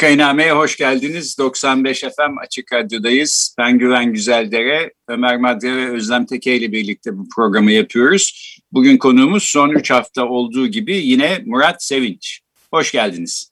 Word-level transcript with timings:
Vakainame'ye 0.00 0.52
hoş 0.52 0.76
geldiniz. 0.76 1.38
95 1.38 2.00
FM 2.00 2.38
Açık 2.42 2.72
Radyo'dayız. 2.72 3.54
Ben 3.58 3.78
Güven 3.78 4.12
Güzeldere, 4.12 4.92
Ömer 5.08 5.36
Madre 5.36 5.76
ve 5.76 5.90
Özlem 5.90 6.26
Teke 6.26 6.56
ile 6.56 6.72
birlikte 6.72 7.18
bu 7.18 7.28
programı 7.36 7.72
yapıyoruz. 7.72 8.56
Bugün 8.72 8.98
konuğumuz 8.98 9.42
son 9.42 9.70
3 9.70 9.90
hafta 9.90 10.28
olduğu 10.28 10.66
gibi 10.66 10.96
yine 10.96 11.38
Murat 11.46 11.82
Sevinç. 11.82 12.40
Hoş 12.72 12.92
geldiniz. 12.92 13.50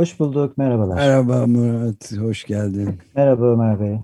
Hoş 0.00 0.20
bulduk, 0.20 0.58
merhabalar. 0.58 0.96
Merhaba 0.96 1.46
Murat, 1.46 2.12
hoş 2.12 2.44
geldin. 2.44 2.98
Merhaba 3.14 3.52
Ömer 3.52 3.80
Bey. 3.80 3.98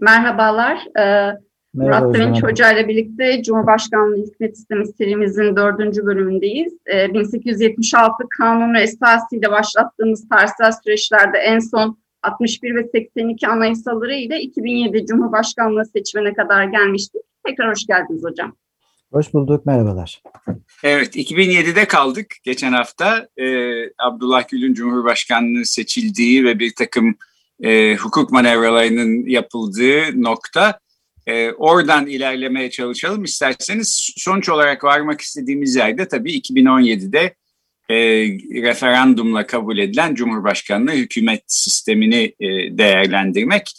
Merhabalar. 0.00 0.78
Ee, 1.00 1.32
Merhaba 1.74 2.06
Murat 2.06 2.16
Sevinç 2.16 2.42
Hoca 2.42 2.72
ile 2.72 2.88
birlikte 2.88 3.42
Cumhurbaşkanlığı 3.42 4.16
Hükümet 4.16 4.56
Sistemi 4.56 4.86
serimizin 4.86 5.56
dördüncü 5.56 6.06
bölümündeyiz. 6.06 6.72
Ee, 6.94 7.14
1876 7.14 8.24
kanunu 8.38 8.78
esasıyla 8.78 9.50
başlattığımız 9.50 10.28
tarihsel 10.28 10.72
süreçlerde 10.84 11.38
en 11.38 11.58
son 11.58 11.98
61 12.22 12.74
ve 12.74 12.88
82 12.94 13.48
anayasaları 13.48 14.14
ile 14.14 14.40
2007 14.40 15.06
Cumhurbaşkanlığı 15.06 15.84
seçimine 15.84 16.34
kadar 16.34 16.64
gelmiştik. 16.64 17.22
Tekrar 17.46 17.70
hoş 17.70 17.86
geldiniz 17.86 18.24
hocam. 18.24 18.56
Hoş 19.12 19.34
bulduk, 19.34 19.66
merhabalar. 19.66 20.22
Evet, 20.84 21.16
2007'de 21.16 21.84
kaldık 21.84 22.26
geçen 22.44 22.72
hafta. 22.72 23.28
Ee, 23.36 23.72
Abdullah 23.98 24.48
Gül'ün 24.48 24.74
Cumhurbaşkanlığı 24.74 25.64
seçildiği 25.64 26.44
ve 26.44 26.58
bir 26.58 26.74
takım 26.74 27.14
e, 27.62 27.96
hukuk 27.96 28.32
manevralarının 28.32 29.26
yapıldığı 29.26 30.22
nokta. 30.22 30.80
E, 31.26 31.52
oradan 31.52 32.06
ilerlemeye 32.06 32.70
çalışalım. 32.70 33.24
İsterseniz 33.24 34.12
sonuç 34.16 34.48
olarak 34.48 34.84
varmak 34.84 35.20
istediğimiz 35.20 35.76
yerde 35.76 36.08
tabii 36.08 36.38
2017'de 36.38 37.34
e, 37.88 37.96
referandumla 38.62 39.46
kabul 39.46 39.78
edilen 39.78 40.14
Cumhurbaşkanlığı 40.14 40.92
hükümet 40.92 41.42
sistemini 41.46 42.34
e, 42.40 42.78
değerlendirmek. 42.78 43.72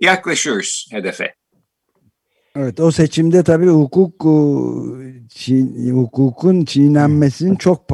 Yaklaşıyoruz 0.00 0.88
hedefe. 0.92 1.34
Evet 2.56 2.80
o 2.80 2.90
seçimde 2.90 3.42
tabii 3.42 3.66
hukuk 3.66 4.20
çiğ, 5.28 5.90
hukukun 5.90 6.64
çiğnenmesinin 6.64 7.56
çok 7.56 7.86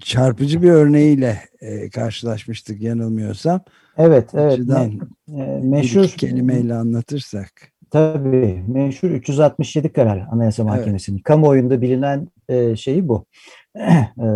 çarpıcı 0.00 0.62
bir 0.62 0.70
örneğiyle 0.70 1.40
e, 1.60 1.90
karşılaşmıştık 1.90 2.82
yanılmıyorsam. 2.82 3.60
Evet, 3.98 4.30
evet. 4.34 4.58
Me, 4.58 4.90
e, 5.28 5.60
meşhur 5.62 6.08
kelimeyle 6.08 6.74
anlatırsak. 6.74 7.72
Tabii 7.90 8.64
meşhur 8.68 9.10
367 9.10 9.92
karar 9.92 10.26
Anayasa 10.32 10.64
Mahkemesi'nin. 10.64 11.16
Evet. 11.16 11.24
Kamuoyunda 11.24 11.80
bilinen 11.80 12.28
e, 12.48 12.76
şeyi 12.76 13.08
bu. 13.08 13.24
e, 13.76 14.26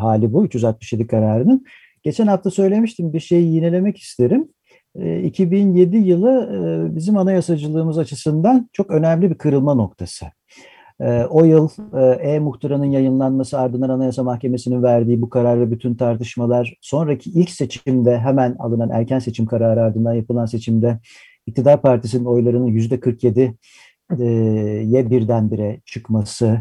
hali 0.00 0.32
bu 0.32 0.44
367 0.44 1.06
kararının. 1.06 1.64
Geçen 2.02 2.26
hafta 2.26 2.50
söylemiştim 2.50 3.12
bir 3.12 3.20
şeyi 3.20 3.54
yinelemek 3.54 3.98
isterim. 3.98 4.48
E, 4.94 5.22
2007 5.22 5.96
yılı 5.96 6.30
e, 6.30 6.96
bizim 6.96 7.16
anayasacılığımız 7.16 7.98
açısından 7.98 8.68
çok 8.72 8.90
önemli 8.90 9.30
bir 9.30 9.38
kırılma 9.38 9.74
noktası. 9.74 10.26
E, 11.00 11.24
o 11.24 11.44
yıl 11.44 11.68
E-Muhtıra'nın 12.20 12.84
yayınlanması 12.84 13.58
ardından 13.58 13.88
Anayasa 13.88 14.22
Mahkemesi'nin 14.22 14.82
verdiği 14.82 15.22
bu 15.22 15.30
karar 15.30 15.60
ve 15.60 15.70
bütün 15.70 15.94
tartışmalar 15.94 16.74
sonraki 16.80 17.30
ilk 17.30 17.50
seçimde 17.50 18.18
hemen 18.18 18.56
alınan 18.58 18.90
erken 18.90 19.18
seçim 19.18 19.46
kararı 19.46 19.82
ardından 19.82 20.14
yapılan 20.14 20.46
seçimde 20.46 20.98
iktidar 21.50 21.82
partisinin 21.82 22.24
oylarının 22.24 22.66
yüzde 22.66 22.94
47'ye 22.94 25.10
birdenbire 25.10 25.80
çıkması, 25.84 26.60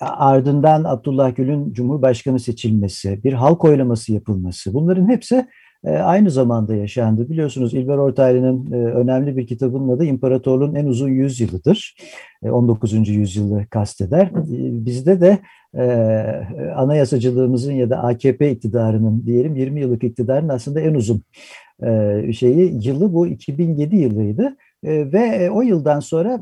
ardından 0.00 0.84
Abdullah 0.84 1.36
Gül'ün 1.36 1.72
Cumhurbaşkanı 1.72 2.40
seçilmesi, 2.40 3.24
bir 3.24 3.32
halk 3.32 3.64
oylaması 3.64 4.12
yapılması 4.12 4.74
bunların 4.74 5.08
hepsi 5.08 5.46
aynı 5.84 6.30
zamanda 6.30 6.74
yaşandı. 6.74 7.30
Biliyorsunuz 7.30 7.74
İlber 7.74 7.96
Ortaylı'nın 7.96 8.72
önemli 8.72 9.36
bir 9.36 9.46
kitabının 9.46 9.88
adı 9.88 10.04
İmparatorluğun 10.04 10.74
en 10.74 10.86
uzun 10.86 11.08
yüzyılıdır. 11.08 11.96
19. 12.42 13.08
yüzyılı 13.08 13.66
kasteder. 13.70 14.30
Bizde 14.84 15.20
de 15.20 15.38
anayasacılığımızın 16.76 17.72
ya 17.72 17.90
da 17.90 18.02
AKP 18.02 18.50
iktidarının 18.50 19.26
diyelim 19.26 19.56
20 19.56 19.80
yıllık 19.80 20.04
iktidarın 20.04 20.48
aslında 20.48 20.80
en 20.80 20.94
uzun 20.94 21.22
şeyi 22.32 22.86
yılı 22.88 23.14
bu 23.14 23.26
2007 23.26 23.96
yılıydı 23.96 24.56
ve 24.84 25.50
o 25.50 25.62
yıldan 25.62 26.00
sonra 26.00 26.40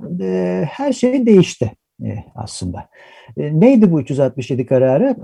her 0.65 0.93
şey 0.93 1.27
değişti 1.27 1.73
aslında. 2.35 2.89
Neydi 3.37 3.93
bu 3.93 4.01
367 4.01 4.67
kararı? 4.67 5.17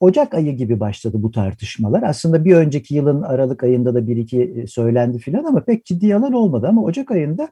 Ocak 0.00 0.34
ayı 0.34 0.56
gibi 0.56 0.80
başladı 0.80 1.16
bu 1.22 1.30
tartışmalar. 1.30 2.02
Aslında 2.02 2.44
bir 2.44 2.54
önceki 2.54 2.94
yılın 2.94 3.22
Aralık 3.22 3.64
ayında 3.64 3.94
da 3.94 4.08
bir 4.08 4.16
iki 4.16 4.64
söylendi 4.68 5.18
filan 5.18 5.44
ama 5.44 5.64
pek 5.64 5.84
ciddi 5.84 6.06
yalan 6.06 6.32
olmadı. 6.32 6.66
Ama 6.68 6.82
Ocak 6.82 7.10
ayında 7.10 7.48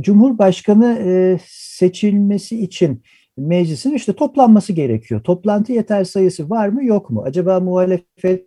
Cumhurbaşkanı 0.00 0.98
seçilmesi 1.48 2.62
için 2.62 3.02
meclisin 3.38 3.94
işte 3.94 4.12
toplanması 4.12 4.72
gerekiyor. 4.72 5.20
Toplantı 5.22 5.72
yeter 5.72 6.04
sayısı 6.04 6.50
var 6.50 6.68
mı 6.68 6.84
yok 6.84 7.10
mu? 7.10 7.22
Acaba 7.26 7.60
muhalefet 7.60 8.46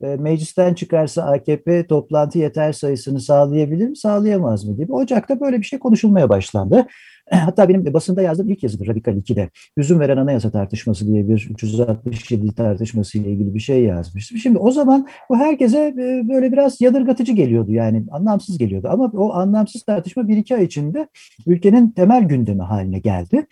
meclisten 0.00 0.74
çıkarsa 0.74 1.22
AKP 1.22 1.86
toplantı 1.86 2.38
yeter 2.38 2.72
sayısını 2.72 3.20
sağlayabilir 3.20 3.88
mi, 3.88 3.96
sağlayamaz 3.96 4.64
mı 4.64 4.76
gibi. 4.76 4.92
Ocak'ta 4.92 5.40
böyle 5.40 5.58
bir 5.58 5.64
şey 5.64 5.78
konuşulmaya 5.78 6.28
başlandı. 6.28 6.86
Hatta 7.44 7.68
benim 7.68 7.94
basında 7.94 8.22
yazdığım 8.22 8.48
ilk 8.48 8.62
yazıdır 8.62 8.86
Radikal 8.86 9.16
2'de. 9.16 9.50
Hüzün 9.78 10.00
veren 10.00 10.16
anayasa 10.16 10.50
tartışması 10.50 11.06
diye 11.06 11.28
bir 11.28 11.48
367 11.50 12.54
tartışması 12.54 13.18
ile 13.18 13.30
ilgili 13.30 13.54
bir 13.54 13.60
şey 13.60 13.84
yazmıştım. 13.84 14.38
Şimdi 14.38 14.58
o 14.58 14.70
zaman 14.70 15.06
bu 15.30 15.36
herkese 15.36 15.94
böyle 16.28 16.52
biraz 16.52 16.80
yadırgatıcı 16.80 17.32
geliyordu 17.32 17.72
yani 17.72 18.04
anlamsız 18.10 18.58
geliyordu. 18.58 18.88
Ama 18.90 19.12
o 19.16 19.32
anlamsız 19.32 19.82
tartışma 19.82 20.28
bir 20.28 20.36
iki 20.36 20.56
ay 20.56 20.64
içinde 20.64 21.08
ülkenin 21.46 21.90
temel 21.90 22.24
gündemi 22.24 22.62
haline 22.62 22.98
geldi. 22.98 23.46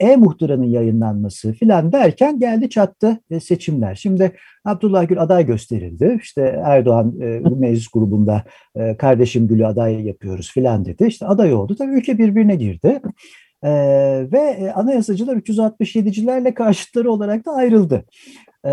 E-muhtıranın 0.00 0.64
yayınlanması 0.64 1.52
filan 1.52 1.92
derken 1.92 2.38
geldi 2.38 2.70
çattı 2.70 3.20
seçimler. 3.40 3.94
Şimdi 3.94 4.32
Abdullah 4.64 5.08
Gül 5.08 5.22
aday 5.22 5.46
gösterildi. 5.46 6.18
İşte 6.22 6.62
Erdoğan 6.64 7.14
e, 7.20 7.40
meclis 7.56 7.88
grubunda 7.88 8.44
e, 8.76 8.96
kardeşim 8.96 9.48
Gül'ü 9.48 9.66
aday 9.66 10.06
yapıyoruz 10.06 10.50
filan 10.52 10.84
dedi. 10.84 11.06
İşte 11.06 11.26
aday 11.26 11.54
oldu. 11.54 11.76
Tabii 11.78 11.90
ülke 11.90 12.18
birbirine 12.18 12.54
girdi. 12.54 12.87
E, 13.62 13.70
ve 14.32 14.72
anayasacılar 14.74 15.36
367'cilerle 15.36 16.54
karşıtları 16.54 17.12
olarak 17.12 17.46
da 17.46 17.52
ayrıldı. 17.52 18.04
E, 18.64 18.70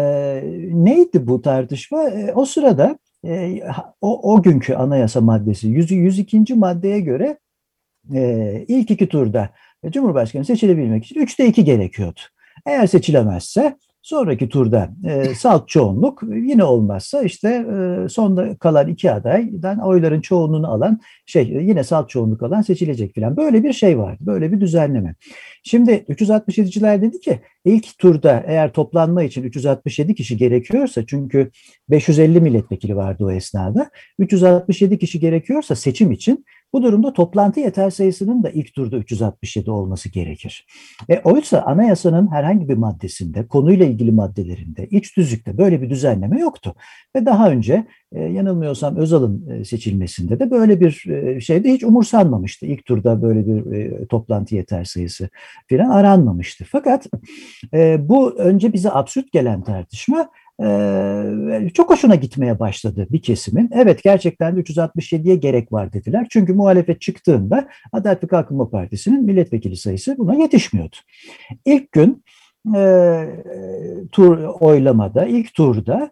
neydi 0.72 1.28
bu 1.28 1.42
tartışma? 1.42 2.04
E, 2.04 2.34
o 2.34 2.46
sırada 2.46 3.00
e, 3.26 3.62
o, 4.02 4.34
o 4.34 4.42
günkü 4.42 4.74
anayasa 4.74 5.22
maddesi 5.22 5.68
100, 5.68 5.92
102. 5.92 6.54
maddeye 6.54 7.00
göre 7.00 7.38
e, 8.14 8.66
ilk 8.68 8.92
iki 8.92 9.10
turda 9.10 9.50
Cumhurbaşkanı 9.90 10.46
seçilebilmek 10.46 11.06
için 11.06 11.20
3'te 11.20 11.48
2 11.48 11.64
gerekiyordu. 11.64 12.20
Eğer 12.66 12.88
seçilemezse 12.88 13.78
Sonraki 14.06 14.50
turda 14.50 14.90
e, 15.06 15.36
salt 15.36 15.68
çoğunluk 15.68 16.24
yine 16.24 16.63
olmazsa 16.63 17.22
işte 17.22 17.50
e, 17.50 18.10
sonda 18.10 18.57
kalan 18.57 18.88
iki 18.88 19.12
adaydan 19.12 19.80
oyların 19.80 20.22
çoğunluğunu 20.22 20.68
alan 20.68 21.00
şey 21.25 21.48
yine 21.48 21.84
salt 21.84 22.10
çoğunluk 22.10 22.44
alan 22.44 22.62
seçilecek 22.62 23.13
filan. 23.13 23.38
Böyle 23.38 23.63
bir 23.63 23.74
şey 23.74 23.98
var. 23.98 24.18
Böyle 24.19 24.52
bir 24.52 24.62
düzenleme. 24.62 25.16
Şimdi 25.63 25.92
367'ciler 25.92 27.02
dedi 27.02 27.19
ki 27.19 27.40
ilk 27.66 27.98
turda 27.98 28.44
eğer 28.48 28.74
toplanma 28.74 29.24
için 29.24 29.44
367 29.44 30.16
kişi 30.16 30.38
gerekiyorsa 30.38 31.06
çünkü 31.06 31.52
550 31.90 32.42
milletvekili 32.42 32.96
vardı 32.96 33.25
o 33.25 33.31
esnada. 33.31 33.90
367 34.19 35.00
kişi 35.00 35.19
gerekiyorsa 35.19 35.75
seçim 35.75 36.12
için 36.12 36.46
Bu 36.75 36.83
durumda 36.83 37.13
toplantı 37.13 37.60
yeter 37.60 37.89
sayısının 37.89 38.44
da 38.44 38.50
ilk 38.50 38.74
turda 38.74 38.98
367 38.98 39.72
olması 39.72 40.10
gerekir. 40.10 40.68
E, 41.10 41.19
oysa 41.19 41.62
anayasanın 41.62 42.31
herhangi 42.31 42.69
bir 42.69 42.77
maddesinde, 42.77 43.48
konuyla 43.48 43.86
ilgili 43.86 44.12
maddelerinde, 44.12 44.88
iç 44.88 45.18
düzlükte 45.18 45.57
böyle 45.57 45.81
bir 45.81 45.89
düzenleme 45.89 46.39
yoktu. 46.39 46.75
Ve 47.16 47.25
daha 47.25 47.50
önce 47.50 47.88
e, 48.12 48.22
yanılmıyorsam 48.22 48.95
Özal'ın 48.95 49.50
e, 49.50 49.66
seçilmesinde 49.66 50.39
de 50.39 50.51
böyle 50.51 50.80
bir 50.80 51.06
e, 51.10 51.42
şeyde 51.42 51.74
hiç 51.74 51.83
umursanmamıştı. 51.83 52.66
İlk 52.66 52.86
turda 52.86 53.21
böyle 53.21 53.48
bir 53.48 53.71
e, 53.71 54.07
toplantı 54.07 54.56
yeter 54.56 54.83
sayısı 54.83 55.30
falan 55.69 55.89
aranmamıştı. 55.89 56.66
Fakat 56.71 57.07
e, 57.74 58.10
bu 58.10 58.31
önce 58.31 58.74
bize 58.74 58.92
absürt 58.92 59.31
gelen 59.31 59.63
tartışma 59.63 60.30
ee, 60.63 61.69
çok 61.74 61.90
hoşuna 61.90 62.16
gitmeye 62.16 62.60
başladı 62.60 63.07
bir 63.10 63.22
kesimin. 63.22 63.69
Evet 63.74 64.04
gerçekten 64.04 64.56
de 64.56 64.60
367'ye 64.60 65.36
gerek 65.36 65.72
var 65.72 65.94
dediler. 65.94 66.28
Çünkü 66.30 66.54
muhalefet 66.54 67.02
çıktığında 67.02 67.68
Adalet 67.92 68.24
ve 68.24 68.28
Kalkınma 68.28 68.69
Partisi'nin 68.69 69.24
milletvekili 69.24 69.75
sayısı 69.78 70.18
buna 70.18 70.36
yetişmiyordu. 70.36 70.96
İlk 71.66 71.92
gün 71.92 72.24
e, 72.75 73.25
tur 74.12 74.38
oylamada, 74.44 75.25
ilk 75.25 75.54
turda 75.54 76.12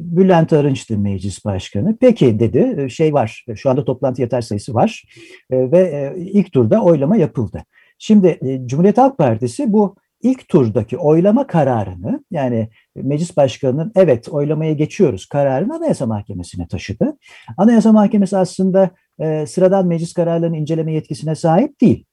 Bülent 0.00 0.52
Arınç'tı 0.52 0.98
meclis 0.98 1.44
başkanı. 1.44 1.96
Peki 2.00 2.40
dedi 2.40 2.90
şey 2.90 3.14
var 3.14 3.44
şu 3.54 3.70
anda 3.70 3.84
toplantı 3.84 4.22
yeter 4.22 4.40
sayısı 4.40 4.74
var 4.74 5.04
ve 5.50 6.14
ilk 6.16 6.52
turda 6.52 6.82
oylama 6.82 7.16
yapıldı. 7.16 7.64
Şimdi 7.98 8.60
Cumhuriyet 8.66 8.98
Halk 8.98 9.18
Partisi 9.18 9.72
bu 9.72 9.96
ilk 10.22 10.48
turdaki 10.48 10.98
oylama 10.98 11.46
kararını 11.46 12.24
yani 12.30 12.68
meclis 12.94 13.36
başkanının 13.36 13.92
evet 13.96 14.28
oylamaya 14.28 14.72
geçiyoruz 14.72 15.26
kararını 15.26 15.74
Anayasa 15.74 16.06
Mahkemesi'ne 16.06 16.68
taşıdı. 16.68 17.18
Anayasa 17.56 17.92
Mahkemesi 17.92 18.36
aslında 18.36 18.90
e, 19.18 19.46
sıradan 19.46 19.86
meclis 19.86 20.12
kararlarını 20.12 20.56
inceleme 20.56 20.92
yetkisine 20.92 21.34
sahip 21.34 21.80
değil. 21.80 22.04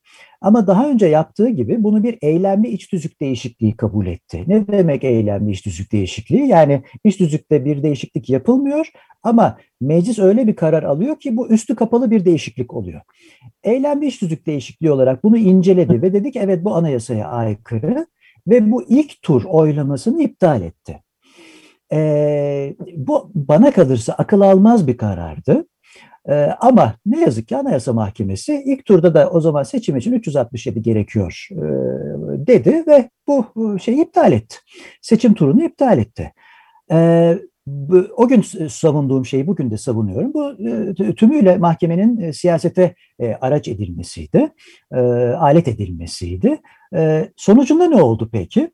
Ama 0.42 0.68
daha 0.68 0.90
önce 0.90 1.06
yaptığı 1.06 1.50
gibi 1.50 1.84
bunu 1.84 2.04
bir 2.04 2.18
eylemli 2.22 2.68
iç 2.68 2.88
tüzük 2.88 3.22
değişikliği 3.22 3.78
kabul 3.78 4.08
etti. 4.08 4.44
Ne 4.48 4.68
demek 4.68 5.04
eylemli 5.04 5.52
iç 5.52 5.62
tüzük 5.62 5.92
değişikliği? 5.92 6.48
Yani 6.48 6.82
iç 7.04 7.18
tüzükte 7.18 7.66
bir 7.66 7.84
değişiklik 7.84 8.30
yapılmıyor 8.30 8.92
ama 9.24 9.58
meclis 9.82 10.20
öyle 10.20 10.48
bir 10.48 10.56
karar 10.56 10.84
alıyor 10.84 11.20
ki 11.20 11.38
bu 11.38 11.50
üstü 11.50 11.76
kapalı 11.76 12.12
bir 12.12 12.26
değişiklik 12.26 12.74
oluyor. 12.74 13.02
Eylemli 13.64 14.08
iç 14.08 14.20
tüzük 14.20 14.48
değişikliği 14.48 14.92
olarak 14.92 15.24
bunu 15.24 15.38
inceledi 15.38 16.02
ve 16.02 16.14
dedik 16.14 16.36
evet 16.36 16.66
bu 16.66 16.76
anayasaya 16.76 17.28
aykırı 17.28 18.08
ve 18.48 18.72
bu 18.72 18.84
ilk 18.84 19.22
tur 19.22 19.44
oylamasını 19.44 20.22
iptal 20.22 20.62
etti. 20.62 21.04
Ee, 21.94 22.76
bu 22.96 23.32
bana 23.36 23.72
kalırsa 23.72 24.14
akıl 24.14 24.42
almaz 24.42 24.88
bir 24.88 24.98
karardı. 24.98 25.66
Ee, 26.30 26.34
ama 26.60 26.94
ne 27.06 27.20
yazık 27.22 27.48
ki 27.48 27.58
Anayasa 27.58 27.94
Mahkemesi 27.94 28.64
ilk 28.66 28.86
turda 28.86 29.14
da 29.14 29.30
o 29.30 29.42
zaman 29.42 29.64
seçim 29.64 29.98
için 29.98 30.14
367 30.14 30.82
gerekiyor 30.82 31.48
e, 31.52 31.58
dedi 32.48 32.84
ve 32.88 33.10
bu 33.28 33.46
şeyi 33.80 34.02
iptal 34.02 34.32
etti. 34.32 34.56
Seçim 35.02 35.34
turunu 35.34 35.64
iptal 35.64 35.98
etti. 35.98 36.34
E, 36.92 37.38
bu, 37.68 38.08
o 38.18 38.28
gün 38.28 38.42
savunduğum 38.70 39.26
şeyi 39.26 39.48
bugün 39.48 39.72
de 39.72 39.78
savunuyorum. 39.78 40.34
Bu 40.34 40.52
e, 41.04 41.16
tümüyle 41.16 41.58
mahkemenin 41.58 42.22
e, 42.22 42.34
siyasete 42.34 42.96
araç 43.42 43.68
edilmesiydi, 43.68 44.50
alet 45.38 45.68
edilmesiydi. 45.68 46.62
Sonucunda 47.36 47.86
ne 47.86 48.02
oldu 48.02 48.30
peki? 48.32 48.72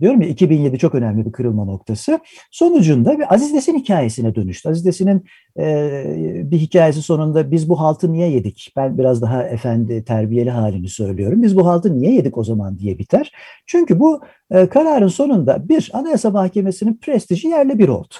Diyorum 0.00 0.20
ya 0.22 0.28
2007 0.28 0.78
çok 0.78 0.94
önemli 0.94 1.26
bir 1.26 1.32
kırılma 1.32 1.64
noktası. 1.64 2.20
Sonucunda 2.50 3.18
bir 3.18 3.34
Aziz 3.34 3.52
Nesin 3.52 3.78
hikayesine 3.78 4.34
dönüştü. 4.34 4.68
Aziz 4.68 4.84
Nesin'in 4.84 5.24
e, 5.58 6.04
bir 6.50 6.58
hikayesi 6.58 7.02
sonunda 7.02 7.50
biz 7.50 7.68
bu 7.68 7.80
haltı 7.80 8.12
niye 8.12 8.30
yedik? 8.30 8.72
Ben 8.76 8.98
biraz 8.98 9.22
daha 9.22 9.42
efendi 9.42 10.04
terbiyeli 10.04 10.50
halini 10.50 10.88
söylüyorum. 10.88 11.42
Biz 11.42 11.56
bu 11.56 11.66
haltı 11.66 12.00
niye 12.00 12.14
yedik 12.14 12.38
o 12.38 12.44
zaman 12.44 12.78
diye 12.78 12.98
biter. 12.98 13.32
Çünkü 13.66 14.00
bu 14.00 14.20
e, 14.50 14.66
kararın 14.66 15.08
sonunda 15.08 15.68
bir 15.68 15.90
Anayasa 15.92 16.30
Mahkemesi'nin 16.30 16.98
prestiji 17.02 17.48
yerle 17.48 17.78
bir 17.78 17.88
oldu. 17.88 18.14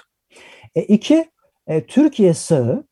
E, 0.74 0.82
iki 0.82 1.24
e, 1.66 1.86
Türkiye 1.86 2.34
sağı 2.34 2.84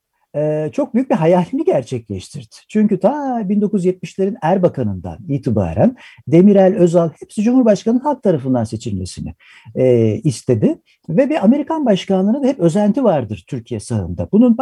çok 0.72 0.94
büyük 0.94 1.10
bir 1.10 1.14
hayalini 1.14 1.64
gerçekleştirdi. 1.64 2.56
Çünkü 2.68 3.00
ta 3.00 3.40
1970'lerin 3.40 4.36
Erbakan'ından 4.42 5.18
itibaren 5.28 5.96
Demirel, 6.28 6.76
Özal 6.76 7.10
hepsi 7.20 7.42
Cumhurbaşkanı'nın 7.42 8.00
halk 8.00 8.22
tarafından 8.22 8.64
seçilmesini 8.64 9.34
e, 9.74 10.14
istedi. 10.24 10.78
Ve 11.08 11.30
bir 11.30 11.44
Amerikan 11.44 11.86
başkanlığına 11.86 12.46
hep 12.46 12.60
özenti 12.60 13.04
vardır 13.04 13.44
Türkiye 13.48 13.80
sahında. 13.80 14.28
Bunun 14.32 14.56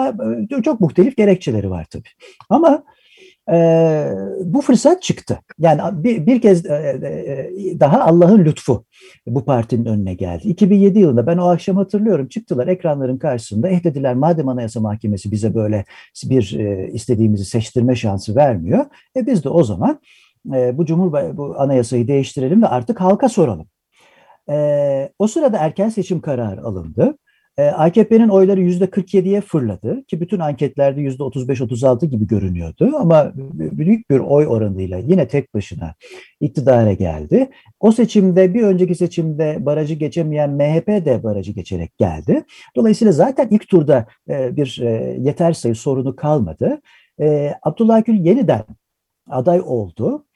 çok 0.63 0.81
muhtelif 0.81 1.17
gerekçeleri 1.17 1.71
var 1.71 1.87
tabii. 1.91 2.09
Ama 2.49 2.83
e, 3.53 3.57
bu 4.41 4.61
fırsat 4.61 5.03
çıktı. 5.03 5.39
Yani 5.59 6.05
bir, 6.05 6.27
bir 6.27 6.41
kez 6.41 6.67
e, 6.67 6.75
e, 6.75 7.81
daha 7.81 8.01
Allah'ın 8.01 8.45
lütfu 8.45 8.85
bu 9.27 9.45
partinin 9.45 9.85
önüne 9.85 10.15
geldi. 10.15 10.49
2007 10.49 10.99
yılında 10.99 11.27
ben 11.27 11.39
o 11.39 11.49
akşam 11.49 11.77
hatırlıyorum 11.77 12.29
çıktılar 12.29 12.67
ekranların 12.69 13.19
karşısında 13.19 13.69
eh 13.69 13.85
dediler 13.85 14.15
madem 14.15 14.49
Anayasa 14.49 14.81
Mahkemesi 14.81 15.33
bize 15.33 15.55
böyle 15.55 15.85
bir 16.25 16.59
e, 16.59 16.91
istediğimizi 16.93 17.45
seçtirme 17.45 17.97
şansı 17.97 18.37
vermiyor. 18.37 18.85
E 19.17 19.27
biz 19.27 19.45
de 19.45 19.49
o 19.49 19.65
zaman 19.65 20.01
e, 20.55 20.79
bu 20.79 20.87
Cumhur 20.87 21.37
bu 21.37 21.55
anayasayı 21.59 22.09
değiştirelim 22.09 22.63
ve 22.63 22.67
artık 22.67 23.01
halka 23.01 23.29
soralım. 23.29 23.67
E, 24.51 25.13
o 25.19 25.27
sırada 25.27 25.59
erken 25.59 25.89
seçim 25.89 26.21
kararı 26.21 26.63
alındı. 26.63 27.19
Ee, 27.59 27.63
AKP'nin 27.63 28.29
oyları 28.29 28.61
yüzde 28.61 28.85
47'ye 28.85 29.41
fırladı 29.41 30.05
ki 30.07 30.21
bütün 30.21 30.39
anketlerde 30.39 31.01
yüzde 31.01 31.23
35-36 31.23 32.07
gibi 32.07 32.27
görünüyordu 32.27 32.93
ama 32.97 33.33
büyük 33.55 34.11
bir 34.11 34.19
oy 34.19 34.47
oranıyla 34.47 34.99
yine 34.99 35.29
tek 35.29 35.55
başına 35.55 35.95
iktidara 36.41 36.93
geldi. 36.93 37.51
O 37.81 37.93
seçimde 37.93 38.55
bir 38.55 38.63
önceki 38.63 38.95
seçimde 38.95 39.67
barajı 39.67 39.95
geçemeyen 39.95 40.51
MHP 40.51 40.87
de 40.87 41.23
barajı 41.23 41.53
geçerek 41.53 41.99
geldi. 41.99 42.45
Dolayısıyla 42.77 43.13
zaten 43.13 43.49
ilk 43.51 43.69
turda 43.69 44.07
e, 44.29 44.57
bir 44.57 44.81
e, 44.83 45.17
yeter 45.21 45.53
sayı 45.53 45.75
sorunu 45.75 46.17
kalmadı. 46.17 46.81
E, 47.21 47.55
Abdullah 47.63 48.05
Gül 48.05 48.25
yeniden 48.25 48.65
aday 49.31 49.61
oldu. 49.67 50.27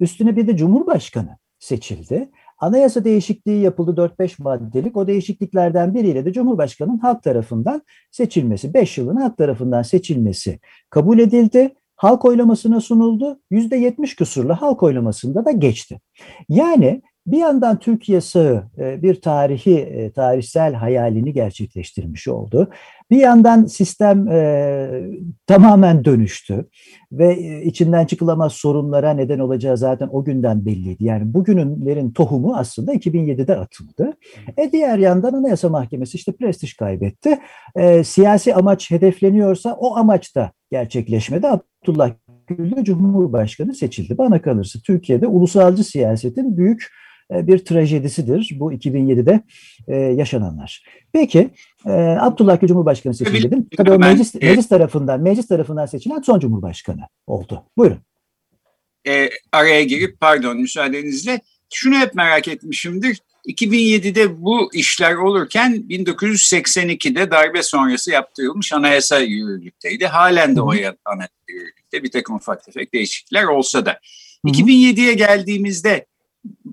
Üstüne 0.00 0.36
bir 0.36 0.46
de 0.46 0.56
Cumhurbaşkanı 0.56 1.38
seçildi. 1.58 2.30
Anayasa 2.60 3.04
değişikliği 3.04 3.62
yapıldı 3.62 4.12
4-5 4.18 4.42
maddelik. 4.42 4.96
O 4.96 5.06
değişikliklerden 5.06 5.94
biriyle 5.94 6.24
de 6.24 6.32
Cumhurbaşkanı'nın 6.32 6.98
halk 6.98 7.22
tarafından 7.22 7.82
seçilmesi, 8.10 8.74
5 8.74 8.98
yılın 8.98 9.16
halk 9.16 9.38
tarafından 9.38 9.82
seçilmesi 9.82 10.60
kabul 10.90 11.18
edildi. 11.18 11.74
Halk 11.96 12.24
oylamasına 12.24 12.80
sunuldu. 12.80 13.40
%70 13.50 14.16
küsurla 14.16 14.62
halk 14.62 14.82
oylamasında 14.82 15.44
da 15.44 15.50
geçti. 15.50 16.00
Yani 16.48 17.02
bir 17.26 17.38
yandan 17.38 17.78
Türkiye 17.78 18.20
sağı 18.20 18.70
e, 18.78 19.02
bir 19.02 19.20
tarihi, 19.20 19.76
e, 19.76 20.12
tarihsel 20.12 20.74
hayalini 20.74 21.32
gerçekleştirmiş 21.32 22.28
oldu. 22.28 22.70
Bir 23.10 23.16
yandan 23.16 23.64
sistem 23.64 24.28
e, 24.28 24.88
tamamen 25.46 26.04
dönüştü 26.04 26.68
ve 27.12 27.62
içinden 27.62 28.06
çıkılamaz 28.06 28.52
sorunlara 28.52 29.10
neden 29.10 29.38
olacağı 29.38 29.76
zaten 29.76 30.08
o 30.12 30.24
günden 30.24 30.66
belliydi. 30.66 31.04
Yani 31.04 31.34
bugünlerin 31.34 32.10
tohumu 32.10 32.56
aslında 32.56 32.94
2007'de 32.94 33.56
atıldı. 33.56 34.12
E 34.56 34.72
diğer 34.72 34.98
yandan 34.98 35.32
Anayasa 35.32 35.68
Mahkemesi 35.68 36.16
işte 36.16 36.32
prestij 36.32 36.74
kaybetti. 36.74 37.38
Siyasi 38.04 38.54
amaç 38.54 38.90
hedefleniyorsa 38.90 39.74
o 39.74 39.96
amaç 39.96 40.36
da 40.36 40.52
gerçekleşmedi. 40.70 41.46
Abdullah 41.46 42.10
Gül 42.46 42.84
Cumhurbaşkanı 42.84 43.74
seçildi. 43.74 44.18
Bana 44.18 44.42
kalırsa 44.42 44.78
Türkiye'de 44.86 45.26
ulusalcı 45.26 45.84
siyasetin 45.84 46.56
büyük 46.56 46.86
bir 47.30 47.58
trajedisidir 47.58 48.56
bu 48.60 48.72
2007'de 48.72 49.40
e, 49.88 49.96
yaşananlar. 49.96 50.84
Peki 51.12 51.50
e, 51.86 51.90
Abdullah 52.20 52.60
Gül 52.60 52.68
Cumhurbaşkanı 52.68 53.14
seçildi 53.14 53.42
dedim. 53.42 53.66
Tabii 53.76 53.90
o 53.90 53.98
meclis, 53.98 54.34
meclis 54.34 54.68
tarafından 54.68 55.20
meclis 55.20 55.48
tarafından 55.48 55.86
seçilen 55.86 56.20
son 56.20 56.40
Cumhurbaşkanı 56.40 57.02
oldu. 57.26 57.64
Buyurun. 57.76 57.98
E, 59.08 59.30
araya 59.52 59.82
girip 59.82 60.20
pardon 60.20 60.56
müsaadenizle 60.56 61.40
şunu 61.72 61.98
hep 61.98 62.14
merak 62.14 62.48
etmişimdir. 62.48 63.20
2007'de 63.48 64.42
bu 64.42 64.70
işler 64.74 65.14
olurken 65.14 65.74
1982'de 65.88 67.30
darbe 67.30 67.62
sonrası 67.62 68.10
yaptırılmış 68.10 68.72
anayasa 68.72 69.18
yürürlükteydi. 69.18 70.06
Halen 70.06 70.56
de 70.56 70.62
o 70.62 70.70
anayasa 71.04 71.34
yürürlükte 71.48 72.02
bir 72.02 72.10
takım 72.10 72.36
ufak 72.36 72.64
tefek 72.64 72.94
değişiklikler 72.94 73.44
olsa 73.44 73.86
da. 73.86 74.00
2007'ye 74.44 75.14
geldiğimizde 75.14 76.06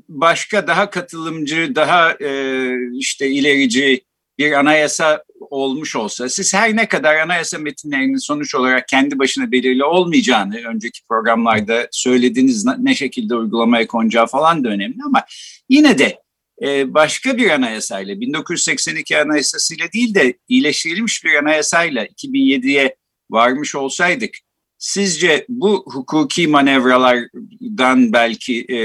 başka 0.10 0.68
daha 0.68 0.90
katılımcı, 0.90 1.76
daha 1.76 2.12
e, 2.12 2.72
işte 2.98 3.30
ilerici 3.30 4.02
bir 4.38 4.52
anayasa 4.52 5.24
olmuş 5.40 5.96
olsa, 5.96 6.30
siz 6.30 6.54
her 6.54 6.76
ne 6.76 6.88
kadar 6.88 7.16
anayasa 7.16 7.58
metinlerinin 7.58 8.18
sonuç 8.18 8.56
olarak 8.56 8.88
kendi 8.88 9.20
başına 9.20 9.52
belirli 9.52 9.84
olmayacağını 9.84 10.58
önceki 10.68 11.00
programlarda 11.10 11.88
söylediğiniz 11.92 12.66
ne 12.66 12.96
şekilde 12.96 13.36
uygulamaya 13.36 13.88
konacağı 13.88 14.28
falan 14.28 14.64
da 14.64 14.70
önemli 14.70 14.98
ama 15.06 15.24
yine 15.70 15.98
de 15.98 16.20
e, 16.62 16.94
başka 16.94 17.38
bir 17.38 17.50
anayasayla 17.50 18.20
1982 18.20 19.18
anayasasıyla 19.18 19.92
değil 19.92 20.14
de 20.14 20.34
iyileştirilmiş 20.48 21.24
bir 21.24 21.36
anayasayla 21.36 22.06
2007'ye 22.06 22.96
varmış 23.30 23.76
olsaydık 23.76 24.36
sizce 24.78 25.46
bu 25.50 25.86
hukuki 25.88 26.48
manevralardan 26.48 28.14
belki 28.14 28.66
e, 28.70 28.78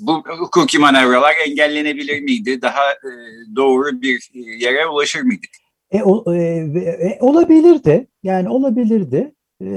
bu 0.00 0.22
hukuki 0.38 0.78
manevralar 0.78 1.34
engellenebilir 1.46 2.20
miydi? 2.20 2.62
Daha 2.62 2.92
e, 2.92 3.10
doğru 3.56 4.02
bir 4.02 4.30
yere 4.60 4.86
ulaşır 4.86 5.22
mıydık? 5.22 5.50
E, 5.90 6.02
o, 6.02 6.34
e, 6.34 6.38
e, 6.38 7.18
olabilirdi. 7.20 8.06
Yani 8.22 8.48
olabilirdi. 8.48 9.34
E, 9.62 9.68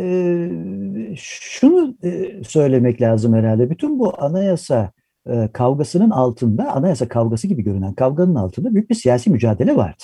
şunu 1.17 1.95
e, 2.03 2.43
söylemek 2.43 3.01
lazım 3.01 3.33
herhalde. 3.33 3.69
Bütün 3.69 3.99
bu 3.99 4.23
anayasa 4.23 4.91
e, 5.29 5.49
kavgasının 5.53 6.09
altında, 6.09 6.71
anayasa 6.71 7.07
kavgası 7.07 7.47
gibi 7.47 7.63
görünen 7.63 7.93
kavganın 7.93 8.35
altında 8.35 8.73
büyük 8.73 8.89
bir 8.89 8.95
siyasi 8.95 9.29
mücadele 9.29 9.75
vardı 9.75 10.03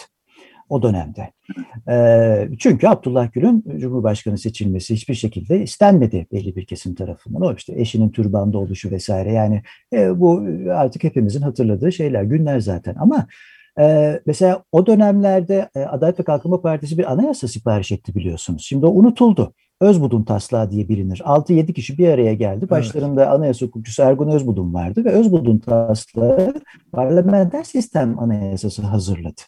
o 0.70 0.82
dönemde. 0.84 1.32
Çünkü 2.60 2.88
Abdullah 2.88 3.34
Gül'ün 3.34 3.64
Cumhurbaşkanı 3.78 4.38
seçilmesi 4.38 4.96
hiçbir 4.96 5.14
şekilde 5.14 5.64
istenmedi 5.64 6.28
belli 6.32 6.56
bir 6.56 6.66
kesim 6.66 6.96
tarafından. 6.96 7.42
O 7.42 7.54
işte 7.54 7.74
eşinin 7.82 8.10
türbanda 8.10 8.58
oluşu 8.58 8.92
vesaire 8.92 9.34
yani 9.34 9.62
e, 9.94 10.20
bu 10.20 10.48
artık 10.72 11.04
hepimizin 11.04 11.42
hatırladığı 11.42 11.92
şeyler, 11.92 12.24
günler 12.24 12.60
zaten 12.60 12.96
ama 13.00 13.28
ee, 13.80 14.22
mesela 14.26 14.64
o 14.72 14.86
dönemlerde 14.86 15.70
e, 15.76 15.80
Adalet 15.80 16.20
ve 16.20 16.24
Kalkınma 16.24 16.62
Partisi 16.62 16.98
bir 16.98 17.12
anayasa 17.12 17.48
sipariş 17.48 17.92
etti 17.92 18.16
biliyorsunuz. 18.16 18.66
Şimdi 18.66 18.86
o 18.86 18.90
unutuldu. 18.90 19.54
Özbudun 19.82 20.24
taslağı 20.24 20.72
diye 20.72 20.90
bilinir. 20.90 21.22
6-7 21.26 21.74
kişi 21.74 21.98
bir 21.98 22.08
araya 22.08 22.34
geldi. 22.34 22.70
Başlarında 22.70 23.24
evet. 23.24 23.34
anayasa 23.34 23.66
hukukçusu 23.66 24.02
Ergun 24.02 24.28
Özbudun 24.28 24.74
vardı 24.74 25.06
ve 25.06 25.12
Özbudun 25.12 25.58
taslağı 25.58 26.54
parlamenter 26.92 27.64
sistem 27.64 28.20
anayasası 28.20 28.82
hazırladı. 28.82 29.42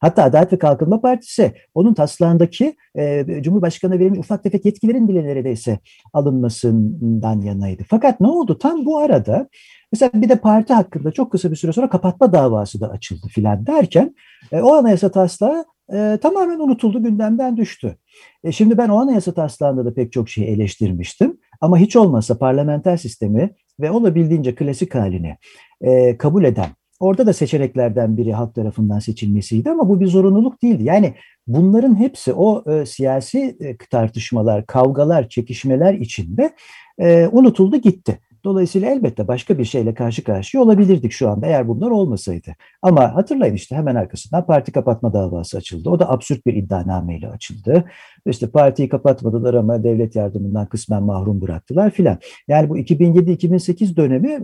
Hatta 0.00 0.24
Adalet 0.24 0.52
ve 0.52 0.58
Kalkınma 0.58 1.00
Partisi 1.00 1.52
onun 1.74 1.94
taslağındaki 1.94 2.76
e, 2.98 3.42
Cumhurbaşkanı'na 3.42 3.98
verilmiş 3.98 4.18
ufak 4.18 4.42
tefek 4.42 4.64
yetkilerin 4.64 5.08
bile 5.08 5.24
neredeyse 5.24 5.78
alınmasından 6.12 7.40
yanaydı. 7.40 7.82
Fakat 7.88 8.20
ne 8.20 8.26
oldu? 8.28 8.58
Tam 8.58 8.84
bu 8.84 8.98
arada 8.98 9.48
Mesela 9.92 10.10
bir 10.14 10.28
de 10.28 10.36
parti 10.36 10.74
hakkında 10.74 11.12
çok 11.12 11.32
kısa 11.32 11.50
bir 11.50 11.56
süre 11.56 11.72
sonra 11.72 11.88
kapatma 11.88 12.32
davası 12.32 12.80
da 12.80 12.90
açıldı 12.90 13.26
filan 13.28 13.66
derken 13.66 14.14
e, 14.52 14.60
o 14.60 14.74
anayasa 14.74 15.10
taslağı 15.10 15.64
e, 15.92 16.18
tamamen 16.22 16.58
unutuldu, 16.58 17.02
gündemden 17.02 17.56
düştü. 17.56 17.96
E, 18.44 18.52
şimdi 18.52 18.78
ben 18.78 18.88
o 18.88 18.96
anayasa 18.96 19.32
taslağında 19.32 19.84
da 19.84 19.94
pek 19.94 20.12
çok 20.12 20.28
şeyi 20.28 20.46
eleştirmiştim. 20.46 21.38
Ama 21.60 21.78
hiç 21.78 21.96
olmazsa 21.96 22.38
parlamenter 22.38 22.96
sistemi 22.96 23.50
ve 23.80 23.90
olabildiğince 23.90 24.54
klasik 24.54 24.94
halini 24.94 25.36
e, 25.80 26.18
kabul 26.18 26.44
eden, 26.44 26.68
orada 27.00 27.26
da 27.26 27.32
seçeneklerden 27.32 28.16
biri 28.16 28.32
halk 28.32 28.54
tarafından 28.54 28.98
seçilmesiydi 28.98 29.70
ama 29.70 29.88
bu 29.88 30.00
bir 30.00 30.06
zorunluluk 30.06 30.62
değildi. 30.62 30.84
Yani 30.84 31.14
bunların 31.46 32.00
hepsi 32.00 32.32
o 32.32 32.72
e, 32.72 32.86
siyasi 32.86 33.56
e, 33.60 33.76
tartışmalar, 33.76 34.66
kavgalar, 34.66 35.28
çekişmeler 35.28 35.94
içinde 35.94 36.50
e, 36.98 37.28
unutuldu 37.32 37.76
gitti. 37.76 38.18
Dolayısıyla 38.44 38.90
elbette 38.90 39.28
başka 39.28 39.58
bir 39.58 39.64
şeyle 39.64 39.94
karşı 39.94 40.24
karşıya 40.24 40.62
olabilirdik 40.62 41.12
şu 41.12 41.30
anda 41.30 41.46
eğer 41.46 41.68
bunlar 41.68 41.90
olmasaydı. 41.90 42.50
Ama 42.82 43.14
hatırlayın 43.14 43.54
işte 43.54 43.76
hemen 43.76 43.94
arkasından 43.94 44.46
parti 44.46 44.72
kapatma 44.72 45.12
davası 45.12 45.56
açıldı. 45.58 45.90
O 45.90 45.98
da 45.98 46.10
absürt 46.10 46.46
bir 46.46 46.54
iddianameyle 46.54 47.28
açıldı. 47.28 47.84
İşte 48.26 48.50
partiyi 48.50 48.88
kapatmadılar 48.88 49.54
ama 49.54 49.84
devlet 49.84 50.16
yardımından 50.16 50.66
kısmen 50.66 51.02
mahrum 51.02 51.40
bıraktılar 51.40 51.90
filan. 51.90 52.18
Yani 52.48 52.68
bu 52.68 52.78
2007-2008 52.78 53.96
dönemi 53.96 54.40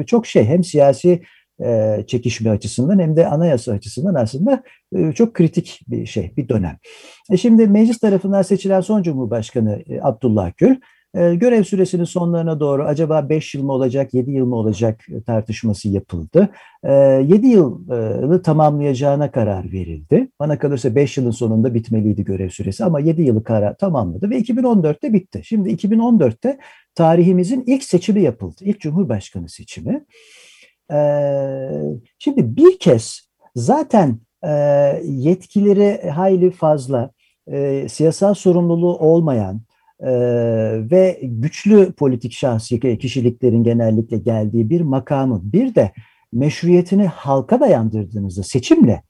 e, 0.00 0.06
çok 0.06 0.26
şey 0.26 0.44
hem 0.44 0.64
siyasi 0.64 1.22
e, 1.64 2.04
çekişme 2.06 2.50
açısından 2.50 2.98
hem 2.98 3.16
de 3.16 3.26
anayasa 3.26 3.72
açısından 3.72 4.14
aslında 4.14 4.62
e, 4.96 5.12
çok 5.12 5.34
kritik 5.34 5.80
bir 5.88 6.06
şey, 6.06 6.32
bir 6.36 6.48
dönem. 6.48 6.78
E 7.30 7.36
şimdi 7.36 7.66
meclis 7.66 7.98
tarafından 7.98 8.42
seçilen 8.42 8.80
son 8.80 9.02
Cumhurbaşkanı 9.02 9.82
e, 9.88 10.00
Abdullah 10.02 10.52
Gül 10.56 10.76
ee, 11.14 11.34
görev 11.34 11.64
süresinin 11.64 12.04
sonlarına 12.04 12.60
doğru 12.60 12.84
acaba 12.84 13.28
5 13.28 13.54
yıl 13.54 13.64
mı 13.64 13.72
olacak, 13.72 14.14
7 14.14 14.30
yıl 14.30 14.46
mı 14.46 14.56
olacak 14.56 15.06
tartışması 15.26 15.88
yapıldı. 15.88 16.48
7 16.84 17.46
ee, 17.46 17.50
yılı 17.50 18.42
tamamlayacağına 18.42 19.30
karar 19.30 19.72
verildi. 19.72 20.28
Bana 20.40 20.58
kalırsa 20.58 20.94
5 20.94 21.16
yılın 21.16 21.30
sonunda 21.30 21.74
bitmeliydi 21.74 22.24
görev 22.24 22.48
süresi 22.48 22.84
ama 22.84 23.00
7 23.00 23.22
yılı 23.22 23.44
karar 23.44 23.76
tamamladı 23.76 24.30
ve 24.30 24.40
2014'te 24.40 25.12
bitti. 25.12 25.40
Şimdi 25.44 25.70
2014'te 25.70 26.58
tarihimizin 26.94 27.64
ilk 27.66 27.84
seçimi 27.84 28.22
yapıldı. 28.22 28.56
İlk 28.60 28.80
Cumhurbaşkanı 28.80 29.48
seçimi. 29.48 30.04
Ee, 30.92 31.68
şimdi 32.18 32.56
bir 32.56 32.78
kez 32.78 33.28
zaten 33.56 34.18
e, 34.44 34.50
yetkileri 35.04 36.10
hayli 36.10 36.50
fazla, 36.50 37.10
e, 37.46 37.88
siyasal 37.88 38.34
sorumluluğu 38.34 38.98
olmayan, 38.98 39.60
e, 40.00 40.10
ve 40.90 41.20
güçlü 41.22 41.92
politik 41.92 42.32
şahsi 42.32 42.98
kişiliklerin 42.98 43.64
genellikle 43.64 44.18
geldiği 44.18 44.70
bir 44.70 44.80
makamı 44.80 45.40
bir 45.42 45.74
de 45.74 45.92
meşruiyetini 46.32 47.06
halka 47.06 47.60
dayandırdığınızda 47.60 48.42
seçimle 48.42 49.02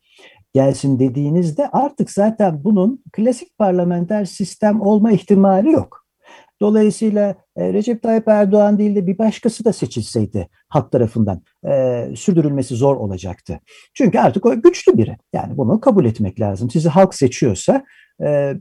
gelsin 0.54 0.98
dediğinizde 0.98 1.68
artık 1.68 2.10
zaten 2.10 2.64
bunun 2.64 3.02
klasik 3.12 3.58
parlamenter 3.58 4.24
sistem 4.24 4.80
olma 4.80 5.12
ihtimali 5.12 5.72
yok. 5.72 6.04
Dolayısıyla 6.60 7.34
e, 7.56 7.72
Recep 7.72 8.02
Tayyip 8.02 8.28
Erdoğan 8.28 8.78
değil 8.78 8.94
de 8.94 9.06
bir 9.06 9.18
başkası 9.18 9.64
da 9.64 9.72
seçilseydi 9.72 10.48
halk 10.68 10.92
tarafından 10.92 11.42
e, 11.68 12.04
sürdürülmesi 12.16 12.74
zor 12.74 12.96
olacaktı. 12.96 13.60
Çünkü 13.94 14.18
artık 14.18 14.46
o 14.46 14.62
güçlü 14.62 14.98
biri. 14.98 15.16
Yani 15.32 15.56
bunu 15.56 15.80
kabul 15.80 16.04
etmek 16.04 16.40
lazım. 16.40 16.70
Sizi 16.70 16.88
halk 16.88 17.14
seçiyorsa 17.14 17.84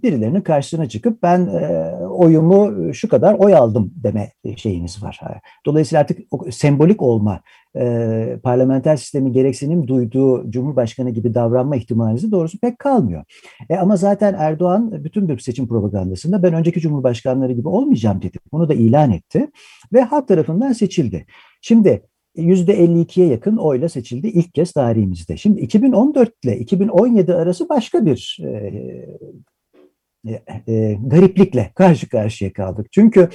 birilerinin 0.03 0.41
karşısına 0.41 0.89
çıkıp 0.89 1.23
ben 1.23 1.47
e, 1.47 1.91
oyumu 2.05 2.93
şu 2.93 3.09
kadar 3.09 3.33
oy 3.33 3.55
aldım 3.55 3.93
deme 3.95 4.31
şeyiniz 4.55 5.03
var. 5.03 5.19
Dolayısıyla 5.65 6.01
artık 6.01 6.19
sembolik 6.51 7.01
olma, 7.01 7.41
e, 7.75 8.39
parlamenter 8.43 8.97
sistemin 8.97 9.33
gereksinim 9.33 9.87
duyduğu 9.87 10.51
Cumhurbaşkanı 10.51 11.09
gibi 11.09 11.33
davranma 11.33 11.75
ihtimaliniz 11.75 12.31
doğrusu 12.31 12.59
pek 12.59 12.79
kalmıyor. 12.79 13.23
E 13.69 13.75
ama 13.75 13.95
zaten 13.95 14.35
Erdoğan 14.37 15.03
bütün 15.03 15.29
bir 15.29 15.39
seçim 15.39 15.67
propagandasında 15.67 16.43
ben 16.43 16.53
önceki 16.53 16.79
Cumhurbaşkanları 16.79 17.53
gibi 17.53 17.67
olmayacağım 17.67 18.21
dedi. 18.21 18.37
Bunu 18.51 18.69
da 18.69 18.73
ilan 18.73 19.11
etti 19.11 19.47
ve 19.93 20.01
halk 20.01 20.27
tarafından 20.27 20.73
seçildi. 20.73 21.25
Şimdi 21.61 22.01
%52'ye 22.37 23.27
yakın 23.27 23.57
oyla 23.57 23.89
seçildi 23.89 24.27
ilk 24.27 24.53
kez 24.53 24.71
tarihimizde. 24.71 25.37
Şimdi 25.37 25.61
2014 25.61 26.33
ile 26.43 26.57
2017 26.57 27.33
arası 27.33 27.69
başka 27.69 28.05
bir 28.05 28.37
e, 28.43 28.47
e, 30.27 30.73
e, 30.73 30.97
gariplikle 31.05 31.71
karşı 31.75 32.09
karşıya 32.09 32.53
kaldık. 32.53 32.87
Çünkü 32.91 33.29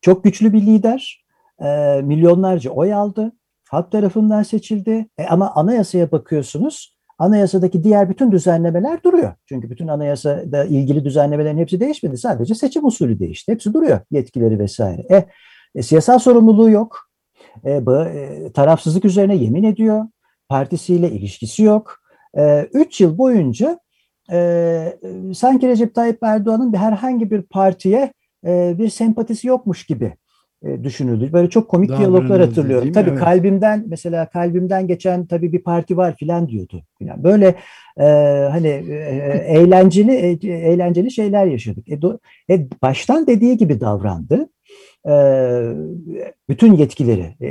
çok 0.00 0.24
güçlü 0.24 0.52
bir 0.52 0.60
lider, 0.60 1.24
e, 1.64 2.00
milyonlarca 2.02 2.70
oy 2.70 2.94
aldı, 2.94 3.32
halk 3.70 3.92
tarafından 3.92 4.42
seçildi. 4.42 5.06
E, 5.18 5.24
ama 5.26 5.52
anayasaya 5.54 6.12
bakıyorsunuz, 6.12 6.98
anayasadaki 7.18 7.84
diğer 7.84 8.10
bütün 8.10 8.32
düzenlemeler 8.32 9.02
duruyor. 9.02 9.34
Çünkü 9.48 9.70
bütün 9.70 9.88
anayasada 9.88 10.64
ilgili 10.64 11.04
düzenlemelerin 11.04 11.58
hepsi 11.58 11.80
değişmedi. 11.80 12.18
Sadece 12.18 12.54
seçim 12.54 12.86
usulü 12.86 13.18
değişti. 13.18 13.52
Hepsi 13.52 13.74
duruyor, 13.74 14.00
yetkileri 14.10 14.58
vesaire. 14.58 15.06
E, 15.10 15.26
e 15.74 15.82
siyasal 15.82 16.18
sorumluluğu 16.18 16.70
yok. 16.70 17.10
E, 17.66 17.86
bu, 17.86 17.96
e, 17.96 18.52
tarafsızlık 18.52 19.04
üzerine 19.04 19.36
yemin 19.36 19.64
ediyor. 19.64 20.04
Partisiyle 20.48 21.10
ilişkisi 21.10 21.62
yok. 21.62 22.00
E, 22.38 22.68
üç 22.72 23.00
yıl 23.00 23.18
boyunca 23.18 23.78
e, 24.32 24.98
sanki 25.34 25.68
Recep 25.68 25.94
Tayyip 25.94 26.18
Erdoğan'ın 26.22 26.72
bir 26.72 26.78
herhangi 26.78 27.30
bir 27.30 27.42
partiye 27.42 28.12
e, 28.46 28.74
bir 28.78 28.88
sempatisi 28.88 29.46
yokmuş 29.48 29.86
gibi 29.86 30.12
e, 30.64 30.84
düşünüldü. 30.84 31.32
Böyle 31.32 31.50
çok 31.50 31.68
komik 31.68 31.90
Daha 31.90 31.98
diyaloglar 31.98 32.40
hatırlıyorum. 32.40 32.92
Tabii 32.92 33.10
evet. 33.10 33.18
kalbimden 33.18 33.84
mesela 33.86 34.28
kalbimden 34.28 34.86
geçen 34.86 35.26
tabii 35.26 35.52
bir 35.52 35.62
parti 35.62 35.96
var 35.96 36.16
filan 36.16 36.48
diyordu. 36.48 36.82
Yani 37.00 37.24
böyle 37.24 37.54
e, 37.98 38.04
hani 38.50 38.68
e, 38.68 39.44
eğlenceli 39.48 40.12
e, 40.12 40.48
eğlenceli 40.48 41.10
şeyler 41.10 41.46
yaşadık. 41.46 41.88
E, 41.88 42.02
do, 42.02 42.18
e, 42.50 42.66
baştan 42.82 43.26
dediği 43.26 43.56
gibi 43.56 43.80
davrandı. 43.80 44.48
E, 45.08 45.14
bütün 46.48 46.72
yetkileri 46.72 47.34
e, 47.40 47.46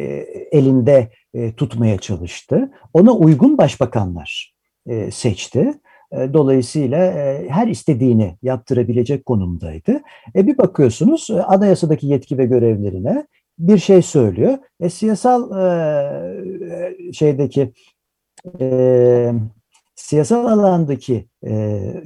elinde 0.52 1.10
e, 1.34 1.54
tutmaya 1.56 1.98
çalıştı. 1.98 2.72
Ona 2.94 3.12
uygun 3.12 3.58
başbakanlar 3.58 4.56
e, 4.88 5.12
seçti. 5.12 5.74
Dolayısıyla 6.34 7.14
her 7.48 7.68
istediğini 7.68 8.38
yaptırabilecek 8.42 9.26
konumdaydı. 9.26 10.02
E 10.36 10.48
bir 10.48 10.58
bakıyorsunuz 10.58 11.30
anayasadaki 11.48 12.08
yetki 12.08 12.38
ve 12.38 12.46
görevlerine 12.46 13.28
bir 13.60 13.78
şey 13.78 14.02
söylüyor. 14.02 14.58
E, 14.80 14.90
siyasal 14.90 15.50
şeydeki 17.14 17.74
siyasal 19.96 20.46
alandaki 20.46 21.28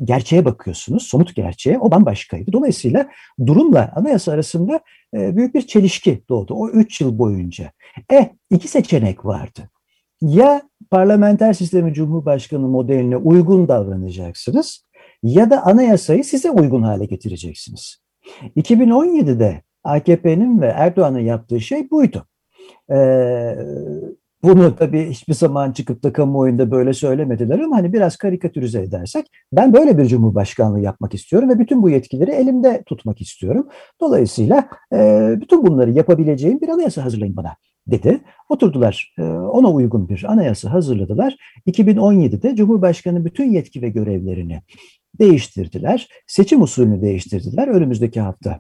gerçeğe 0.04 0.46
bakıyorsunuz, 0.46 1.04
somut 1.04 1.36
gerçeğe, 1.36 1.80
o 1.80 1.92
bambaşkaydı. 1.92 2.54
Dolayısıyla 2.54 3.10
durumla 3.46 3.94
anayasa 3.96 4.32
arasında 4.32 4.80
büyük 5.14 5.56
bir 5.56 5.62
çelişki 5.62 6.24
doğdu 6.30 6.54
o 6.54 6.70
üç 6.70 7.02
yıl 7.02 7.20
boyunca. 7.20 7.72
E 8.12 8.30
iki 8.50 8.68
seçenek 8.68 9.26
vardı 9.26 9.70
ya 10.22 10.62
parlamenter 10.92 11.54
sistemi 11.54 11.94
cumhurbaşkanı 11.94 12.68
modeline 12.68 13.18
uygun 13.18 13.68
davranacaksınız 13.68 14.86
ya 15.24 15.50
da 15.50 15.66
anayasayı 15.66 16.24
size 16.24 16.52
uygun 16.52 16.84
hale 16.84 17.06
getireceksiniz. 17.06 17.98
2017'de 18.58 19.64
AKP'nin 19.84 20.62
ve 20.62 20.68
Erdoğan'ın 20.68 21.20
yaptığı 21.20 21.62
şey 21.62 21.92
buydu. 21.92 22.28
Ee, 22.92 23.56
bunu 24.44 24.76
tabii 24.76 25.10
hiçbir 25.10 25.34
zaman 25.34 25.72
çıkıp 25.72 26.04
da 26.04 26.14
kamuoyunda 26.14 26.72
böyle 26.72 26.94
söylemediler 26.94 27.60
ama 27.60 27.78
hani 27.78 27.94
biraz 27.94 28.16
karikatürize 28.16 28.82
edersek 28.82 29.26
ben 29.54 29.74
böyle 29.74 29.98
bir 29.98 30.06
cumhurbaşkanlığı 30.06 30.80
yapmak 30.80 31.14
istiyorum 31.14 31.50
ve 31.50 31.60
bütün 31.60 31.84
bu 31.84 31.90
yetkileri 31.90 32.32
elimde 32.32 32.84
tutmak 32.86 33.22
istiyorum. 33.22 33.68
Dolayısıyla 34.02 34.68
e, 34.94 35.30
bütün 35.42 35.66
bunları 35.66 35.92
yapabileceğim 35.92 36.62
bir 36.62 36.70
anayasa 36.70 37.06
hazırlayın 37.06 37.36
bana 37.36 37.56
dedi. 37.88 38.20
Oturdular 38.50 39.16
ona 39.52 39.72
uygun 39.72 40.10
bir 40.10 40.24
anayasa 40.28 40.74
hazırladılar. 40.74 41.36
2017'de 41.68 42.56
Cumhurbaşkanı 42.56 43.26
bütün 43.26 43.52
yetki 43.52 43.82
ve 43.82 43.90
görevlerini 43.90 44.62
değiştirdiler. 45.20 46.08
Seçim 46.28 46.62
usulünü 46.62 47.02
değiştirdiler. 47.02 47.68
Önümüzdeki 47.68 48.22
hafta 48.22 48.60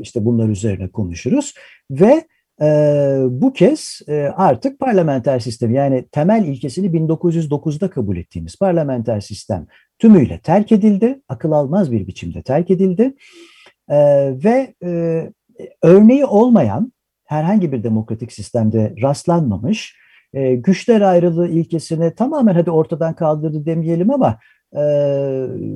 işte 0.00 0.24
bunlar 0.24 0.48
üzerine 0.48 0.88
konuşuruz 0.88 1.54
ve 1.90 2.22
e, 2.62 2.66
bu 3.30 3.52
kez 3.52 4.00
e, 4.08 4.14
artık 4.36 4.78
parlamenter 4.78 5.38
sistem 5.38 5.70
yani 5.70 6.08
temel 6.12 6.44
ilkesini 6.44 6.86
1909'da 6.86 7.90
kabul 7.90 8.16
ettiğimiz 8.16 8.58
parlamenter 8.58 9.20
sistem 9.20 9.66
tümüyle 9.98 10.40
terk 10.40 10.72
edildi. 10.72 11.22
Akıl 11.28 11.52
almaz 11.52 11.92
bir 11.92 12.06
biçimde 12.06 12.42
terk 12.42 12.70
edildi. 12.70 13.14
E, 13.88 13.96
ve 14.44 14.74
e, 14.84 15.22
örneği 15.82 16.24
olmayan 16.24 16.92
herhangi 17.24 17.72
bir 17.72 17.82
demokratik 17.82 18.32
sistemde 18.32 18.94
rastlanmamış 19.02 19.96
e, 20.32 20.54
güçler 20.54 21.00
ayrılığı 21.00 21.48
ilkesini 21.48 22.14
tamamen 22.14 22.54
hadi 22.54 22.70
ortadan 22.70 23.14
kaldırdı 23.14 23.66
demeyelim 23.66 24.10
ama 24.10 24.38
e, 24.76 24.80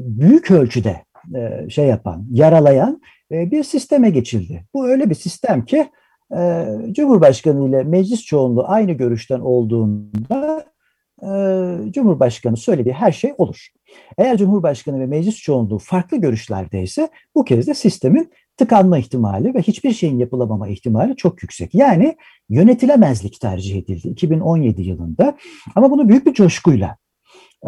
büyük 0.06 0.50
ölçüde 0.50 0.96
e, 1.34 1.70
şey 1.70 1.86
yapan, 1.86 2.26
yaralayan 2.30 3.00
e, 3.32 3.50
bir 3.50 3.64
sisteme 3.64 4.10
geçildi. 4.10 4.64
Bu 4.74 4.88
öyle 4.88 5.10
bir 5.10 5.14
sistem 5.14 5.64
ki 5.64 5.88
e, 6.38 6.66
Cumhurbaşkanı 6.92 7.68
ile 7.68 7.82
meclis 7.82 8.24
çoğunluğu 8.24 8.64
aynı 8.66 8.92
görüşten 8.92 9.40
olduğunda 9.40 10.64
e, 11.22 11.28
Cumhurbaşkanı 11.92 12.56
söylediği 12.56 12.94
her 12.94 13.12
şey 13.12 13.34
olur. 13.38 13.68
Eğer 14.18 14.36
Cumhurbaşkanı 14.36 15.00
ve 15.00 15.06
meclis 15.06 15.36
çoğunluğu 15.36 15.78
farklı 15.78 16.16
görüşlerdeyse 16.16 17.08
bu 17.34 17.44
kez 17.44 17.66
de 17.66 17.74
sistemin 17.74 18.30
tıkanma 18.56 18.98
ihtimali 18.98 19.54
ve 19.54 19.62
hiçbir 19.62 19.92
şeyin 19.92 20.18
yapılamama 20.18 20.68
ihtimali 20.68 21.16
çok 21.16 21.42
yüksek. 21.42 21.74
Yani 21.74 22.16
yönetilemezlik 22.48 23.40
tercih 23.40 23.76
edildi 23.76 24.08
2017 24.08 24.82
yılında 24.82 25.36
ama 25.74 25.90
bunu 25.90 26.08
büyük 26.08 26.26
bir 26.26 26.34
coşkuyla 26.34 26.96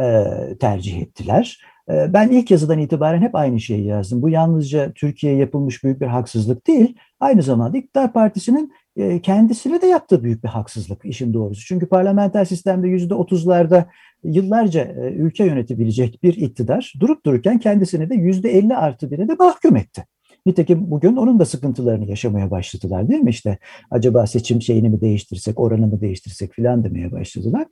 e, 0.00 0.24
tercih 0.60 1.02
ettiler. 1.02 1.60
E, 1.90 2.12
ben 2.12 2.28
ilk 2.28 2.50
yazıdan 2.50 2.78
itibaren 2.78 3.22
hep 3.22 3.34
aynı 3.34 3.60
şeyi 3.60 3.86
yazdım. 3.86 4.22
Bu 4.22 4.28
yalnızca 4.28 4.92
Türkiye'ye 4.92 5.38
yapılmış 5.38 5.84
büyük 5.84 6.00
bir 6.00 6.06
haksızlık 6.06 6.66
değil, 6.66 6.96
aynı 7.24 7.42
zamanda 7.42 7.78
İktidar 7.78 8.12
Partisi'nin 8.12 8.72
e, 8.96 9.20
kendisine 9.22 9.82
de 9.82 9.86
yaptığı 9.86 10.24
büyük 10.24 10.44
bir 10.44 10.48
haksızlık 10.48 11.04
işin 11.04 11.34
doğrusu. 11.34 11.66
Çünkü 11.66 11.86
parlamenter 11.86 12.44
sistemde 12.44 12.88
yüzde 12.88 13.14
otuzlarda 13.14 13.90
yıllarca 14.24 14.82
e, 14.82 15.12
ülke 15.12 15.44
yönetebilecek 15.44 16.22
bir 16.22 16.34
iktidar 16.36 16.92
durup 17.00 17.26
dururken 17.26 17.58
kendisini 17.58 18.10
de 18.10 18.14
yüzde 18.14 18.50
elli 18.50 18.76
artı 18.76 19.10
bire 19.10 19.28
de 19.28 19.34
mahkum 19.34 19.76
etti. 19.76 20.04
Nitekim 20.46 20.90
bugün 20.90 21.16
onun 21.16 21.38
da 21.38 21.44
sıkıntılarını 21.44 22.10
yaşamaya 22.10 22.50
başladılar 22.50 23.08
değil 23.08 23.20
mi? 23.20 23.30
İşte 23.30 23.58
acaba 23.90 24.26
seçim 24.26 24.62
şeyini 24.62 24.88
mi 24.88 25.00
değiştirsek, 25.00 25.60
oranı 25.60 25.86
mı 25.86 26.00
değiştirsek 26.00 26.52
filan 26.52 26.84
demeye 26.84 27.12
başladılar. 27.12 27.66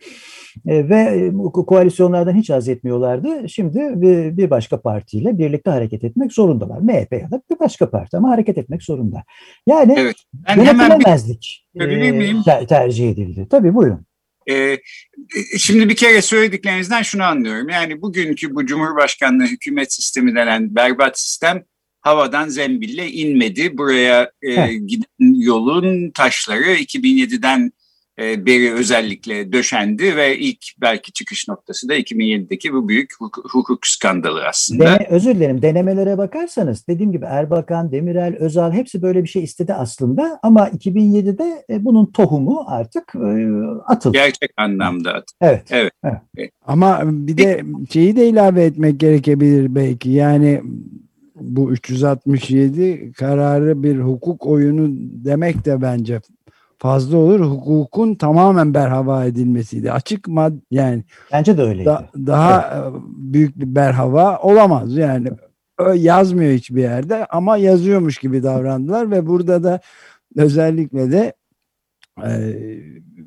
E, 0.66 0.88
ve 0.88 0.96
e, 0.96 1.32
koalisyonlardan 1.66 2.34
hiç 2.34 2.50
haz 2.50 2.68
etmiyorlardı. 2.68 3.48
Şimdi 3.48 3.78
bir, 3.78 4.36
bir 4.36 4.50
başka 4.50 4.80
partiyle 4.80 5.38
birlikte 5.38 5.70
hareket 5.70 6.04
etmek 6.04 6.32
zorundalar. 6.32 6.78
MHP 6.78 7.12
ya 7.12 7.30
da 7.30 7.42
bir 7.50 7.58
başka 7.58 7.90
parti 7.90 8.16
ama 8.16 8.30
hareket 8.30 8.58
etmek 8.58 8.82
zorunda. 8.82 9.24
Yani 9.66 9.94
evet. 9.98 10.16
ben 10.34 10.56
yönetilemezlik 10.56 11.68
e, 11.74 12.66
tercih 12.66 13.10
edildi. 13.10 13.46
Tabii 13.50 13.74
buyurun. 13.74 14.06
Ee, 14.50 14.78
şimdi 15.58 15.88
bir 15.88 15.96
kere 15.96 16.22
söylediklerinizden 16.22 17.02
şunu 17.02 17.22
anlıyorum. 17.22 17.68
Yani 17.68 18.02
bugünkü 18.02 18.54
bu 18.54 18.66
Cumhurbaşkanlığı 18.66 19.46
hükümet 19.46 19.92
sistemi 19.92 20.34
denen 20.34 20.74
berbat 20.74 21.20
sistem 21.20 21.64
havadan 22.02 22.48
zembille 22.48 23.10
inmedi. 23.10 23.78
Buraya 23.78 24.30
e, 24.42 24.74
giden 24.74 25.40
yolun 25.40 26.10
taşları 26.10 26.64
2007'den 26.64 27.72
e, 28.18 28.46
beri 28.46 28.72
özellikle 28.72 29.52
döşendi 29.52 30.16
ve 30.16 30.38
ilk 30.38 30.64
belki 30.80 31.12
çıkış 31.12 31.48
noktası 31.48 31.88
da 31.88 31.96
2007'deki 31.96 32.72
bu 32.72 32.88
büyük 32.88 33.10
hukuk, 33.18 33.54
hukuk 33.54 33.86
skandalı 33.86 34.44
aslında. 34.46 34.84
Dene, 34.84 35.06
özür 35.10 35.34
dilerim 35.34 35.62
denemelere 35.62 36.18
bakarsanız 36.18 36.86
dediğim 36.88 37.12
gibi 37.12 37.24
Erbakan, 37.24 37.92
Demirel, 37.92 38.36
Özal 38.36 38.72
hepsi 38.72 39.02
böyle 39.02 39.22
bir 39.22 39.28
şey 39.28 39.44
istedi 39.44 39.74
aslında 39.74 40.38
ama 40.42 40.68
2007'de 40.68 41.64
e, 41.70 41.84
bunun 41.84 42.06
tohumu 42.06 42.64
artık 42.66 43.14
e, 43.14 43.30
atıldı. 43.86 44.12
Gerçek 44.12 44.50
anlamda 44.56 45.10
atıldı. 45.10 45.32
Evet. 45.40 45.62
evet. 45.70 45.92
evet. 46.36 46.50
Ama 46.66 47.00
bir 47.04 47.36
de 47.36 47.64
şeyi 47.92 48.16
de 48.16 48.28
ilave 48.28 48.64
etmek 48.64 49.00
gerekebilir 49.00 49.74
belki 49.74 50.10
yani 50.10 50.62
bu 51.34 51.72
367 51.72 53.12
kararı 53.12 53.82
bir 53.82 53.98
hukuk 53.98 54.46
oyunu 54.46 54.88
demek 55.24 55.64
de 55.64 55.82
bence 55.82 56.20
fazla 56.78 57.16
olur. 57.16 57.40
Hukukun 57.40 58.14
tamamen 58.14 58.74
berhava 58.74 59.24
edilmesiydi. 59.24 59.92
Açık 59.92 60.28
mad 60.28 60.52
yani 60.70 61.04
bence 61.32 61.58
de 61.58 61.62
öyleydi. 61.62 61.86
Da, 61.86 62.08
daha 62.14 62.82
evet. 62.82 63.00
büyük 63.06 63.60
bir 63.60 63.74
berhava 63.74 64.38
olamaz. 64.38 64.96
Yani 64.96 65.28
yazmıyor 65.94 66.52
hiçbir 66.52 66.82
yerde 66.82 67.26
ama 67.26 67.56
yazıyormuş 67.56 68.18
gibi 68.18 68.42
davrandılar 68.42 69.10
ve 69.10 69.26
burada 69.26 69.64
da 69.64 69.80
özellikle 70.36 71.12
de 71.12 71.32
e, 72.24 72.54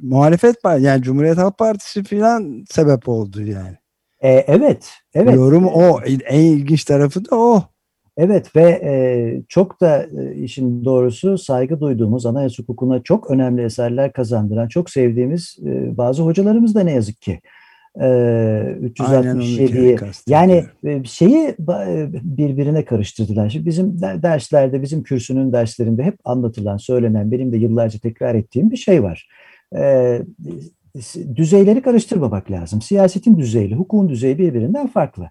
muhalefet 0.01 0.55
yani 0.79 1.01
Cumhuriyet 1.01 1.37
Halk 1.37 1.57
Partisi 1.57 2.03
filan 2.03 2.65
sebep 2.69 3.09
oldu 3.09 3.41
yani. 3.41 3.77
E, 4.19 4.29
evet, 4.29 4.93
evet. 5.13 5.35
Yorum 5.35 5.67
o. 5.67 6.01
En 6.25 6.39
ilginç 6.39 6.83
tarafı 6.83 7.25
da 7.25 7.35
o. 7.35 7.63
Evet 8.17 8.55
ve 8.55 8.81
e, 8.83 8.93
çok 9.49 9.81
da 9.81 10.03
e, 10.03 10.35
işin 10.35 10.85
doğrusu 10.85 11.37
saygı 11.37 11.79
duyduğumuz 11.79 12.25
anayasa 12.25 12.63
hukukuna 12.63 13.03
çok 13.03 13.31
önemli 13.31 13.63
eserler 13.63 14.13
kazandıran, 14.13 14.67
çok 14.67 14.89
sevdiğimiz 14.89 15.57
e, 15.65 15.97
bazı 15.97 16.23
hocalarımız 16.23 16.75
da 16.75 16.83
ne 16.83 16.91
yazık 16.91 17.21
ki 17.21 17.39
e, 17.95 18.05
367'yi 18.81 19.97
yani 20.27 20.65
e, 20.83 21.03
şeyi 21.03 21.47
e, 21.47 22.09
birbirine 22.23 22.85
karıştırdılar. 22.85 23.49
Şimdi 23.49 23.65
bizim 23.65 24.01
derslerde, 24.01 24.81
bizim 24.81 25.03
kürsünün 25.03 25.53
derslerinde 25.53 26.03
hep 26.03 26.15
anlatılan, 26.25 26.77
söylenen, 26.77 27.31
benim 27.31 27.51
de 27.51 27.57
yıllarca 27.57 27.99
tekrar 27.99 28.35
ettiğim 28.35 28.71
bir 28.71 28.77
şey 28.77 29.03
var. 29.03 29.29
E, 29.77 30.21
düzeyleri 31.35 31.81
karıştırmamak 31.81 32.51
lazım. 32.51 32.81
Siyasetin 32.81 33.37
düzeyi, 33.37 33.75
hukukun 33.75 34.09
düzeyi 34.09 34.37
birbirinden 34.37 34.87
farklı 34.87 35.29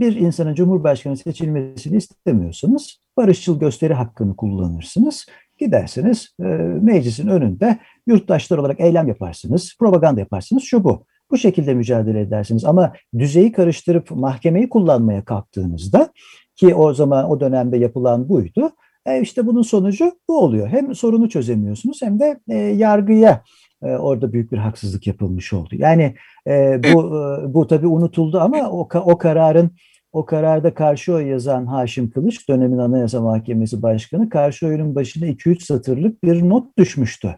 bir 0.00 0.16
insanın 0.16 0.54
cumhurbaşkanı 0.54 1.16
seçilmesini 1.16 1.96
istemiyorsanız 1.96 3.00
barışçıl 3.16 3.60
gösteri 3.60 3.94
hakkını 3.94 4.36
kullanırsınız. 4.36 5.26
Gidersiniz 5.58 6.34
e, 6.40 6.44
meclisin 6.80 7.28
önünde 7.28 7.78
yurttaşlar 8.06 8.58
olarak 8.58 8.80
eylem 8.80 9.08
yaparsınız, 9.08 9.76
propaganda 9.78 10.20
yaparsınız, 10.20 10.62
şu 10.62 10.84
bu. 10.84 11.04
Bu 11.30 11.38
şekilde 11.38 11.74
mücadele 11.74 12.20
edersiniz 12.20 12.64
ama 12.64 12.92
düzeyi 13.18 13.52
karıştırıp 13.52 14.10
mahkemeyi 14.10 14.68
kullanmaya 14.68 15.24
kalktığınızda 15.24 16.08
ki 16.56 16.74
o 16.74 16.94
zaman 16.94 17.30
o 17.30 17.40
dönemde 17.40 17.76
yapılan 17.76 18.28
buydu. 18.28 18.70
E 19.06 19.20
işte 19.20 19.46
bunun 19.46 19.62
sonucu 19.62 20.12
bu 20.28 20.38
oluyor. 20.38 20.68
Hem 20.68 20.94
sorunu 20.94 21.28
çözemiyorsunuz 21.28 22.02
hem 22.02 22.20
de 22.20 22.40
e, 22.48 22.56
yargıya 22.56 23.42
orada 23.86 24.32
büyük 24.32 24.52
bir 24.52 24.58
haksızlık 24.58 25.06
yapılmış 25.06 25.52
oldu. 25.52 25.68
Yani 25.72 26.14
e, 26.46 26.80
bu 26.82 27.00
e, 27.06 27.54
bu 27.54 27.66
tabii 27.66 27.86
unutuldu 27.86 28.40
ama 28.40 28.70
o, 28.70 28.88
o 28.94 29.18
kararın 29.18 29.70
o 30.12 30.24
kararda 30.24 30.74
karşı 30.74 31.14
oy 31.14 31.26
yazan 31.26 31.66
Haşim 31.66 32.10
Kılıç, 32.10 32.48
dönemin 32.48 32.78
Anayasa 32.78 33.20
Mahkemesi 33.20 33.82
Başkanı, 33.82 34.28
karşı 34.28 34.66
oyunun 34.66 34.94
başına 34.94 35.26
2-3 35.26 35.64
satırlık 35.64 36.24
bir 36.24 36.48
not 36.48 36.78
düşmüştü. 36.78 37.36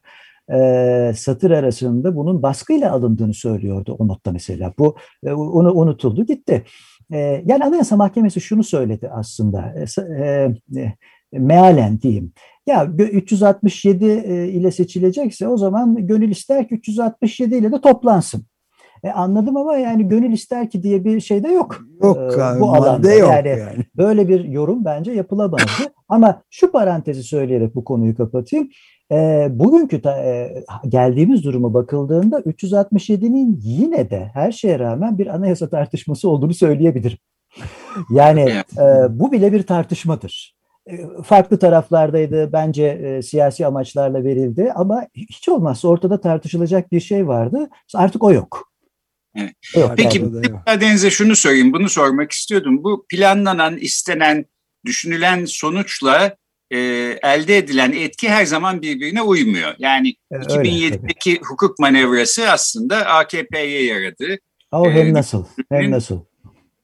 E, 0.53 1.13
satır 1.17 1.51
arasında 1.51 2.17
bunun 2.17 2.43
baskıyla 2.43 2.93
alındığını 2.93 3.35
söylüyordu 3.35 3.97
o 3.99 4.09
notta 4.09 4.33
mesela. 4.33 4.73
Bu 4.79 4.97
e, 5.25 5.33
onu 5.33 5.73
unutuldu 5.73 6.27
gitti. 6.27 6.65
E, 7.13 7.19
yani 7.47 7.65
Anayasa 7.65 7.97
Mahkemesi 7.97 8.41
şunu 8.41 8.65
söyledi 8.65 9.11
aslında. 9.13 9.75
E, 10.19 10.51
e, 10.81 10.95
mealen 11.33 12.01
diyeyim. 12.01 12.33
Ya 12.67 12.87
367 12.99 14.05
e, 14.05 14.49
ile 14.49 14.71
seçilecekse 14.71 15.49
o 15.49 15.57
zaman 15.57 16.07
gönül 16.07 16.31
ister 16.31 16.69
ki 16.69 16.75
367 16.75 17.57
ile 17.57 17.73
de 17.73 17.81
toplansın. 17.81 18.47
E, 19.05 19.11
anladım 19.11 19.57
ama 19.57 19.77
yani 19.77 20.09
gönül 20.09 20.33
ister 20.33 20.71
ki 20.71 20.83
diye 20.83 21.05
bir 21.05 21.21
şey 21.21 21.43
de 21.43 21.49
yok. 21.49 21.81
Yok 22.03 22.17
e, 22.17 22.61
bu 22.61 22.75
alanda. 22.75 23.13
Yok 23.13 23.31
yani, 23.31 23.49
yani 23.49 23.85
böyle 23.97 24.29
bir 24.29 24.45
yorum 24.45 24.85
bence 24.85 25.13
yapılamazdı. 25.13 25.93
ama 26.09 26.43
şu 26.51 26.73
parantezi 26.73 27.23
söyleyerek 27.23 27.75
bu 27.75 27.85
konuyu 27.85 28.17
kapatayım. 28.17 28.69
E, 29.13 29.49
bugünkü 29.51 30.03
ta, 30.03 30.19
e, 30.19 30.65
geldiğimiz 30.89 31.45
duruma 31.45 31.75
bakıldığında 31.75 32.41
367'nin 32.41 33.61
yine 33.63 34.11
de 34.11 34.31
her 34.35 34.53
şeye 34.53 34.79
rağmen 34.79 35.19
bir 35.19 35.27
anayasa 35.27 35.69
tartışması 35.69 36.29
olduğunu 36.29 36.55
söyleyebilirim. 36.55 37.19
Yani 38.11 38.51
e, 38.79 38.85
bu 39.11 39.33
bile 39.33 39.53
bir 39.53 39.63
tartışmadır. 39.63 40.54
E, 40.91 41.23
farklı 41.25 41.59
taraflardaydı 41.59 42.53
bence 42.53 42.85
e, 42.85 43.23
siyasi 43.23 43.67
amaçlarla 43.67 44.25
verildi 44.25 44.73
ama 44.75 45.07
hiç 45.15 45.49
olmazsa 45.49 45.89
ortada 45.89 46.21
tartışılacak 46.21 46.93
bir 46.93 47.01
şey 47.01 47.27
vardı. 47.27 47.69
Artık 47.95 48.25
o 48.25 48.33
yok. 48.33 48.73
Evet. 49.37 49.55
Yok, 49.77 49.93
Peki 49.97 50.21
müsaadenizle 50.21 51.11
şunu 51.11 51.37
sorayım, 51.37 51.73
bunu 51.73 51.89
sormak 51.89 52.33
istiyordum. 52.33 52.85
Bu 52.85 53.07
planlanan, 53.09 53.77
istenen, 53.77 54.45
düşünülen 54.85 55.45
sonuçla 55.45 56.37
e, 56.71 56.79
elde 57.23 57.59
edilen 57.59 57.93
etki 57.93 58.29
her 58.29 58.45
zaman 58.45 58.83
birbirine 58.83 59.23
uymuyor. 59.23 59.75
Yani 59.79 60.15
evet, 60.31 60.47
2007'deki 60.47 61.31
öyle, 61.31 61.41
hukuk 61.41 61.79
manevrası 61.79 62.51
aslında 62.51 63.07
AKP'ye 63.07 63.85
yaradı. 63.85 64.39
O 64.73 64.91
hem 64.91 65.07
ee, 65.07 65.13
nasıl, 65.13 65.45
hem 65.71 65.91
nasıl. 65.91 66.21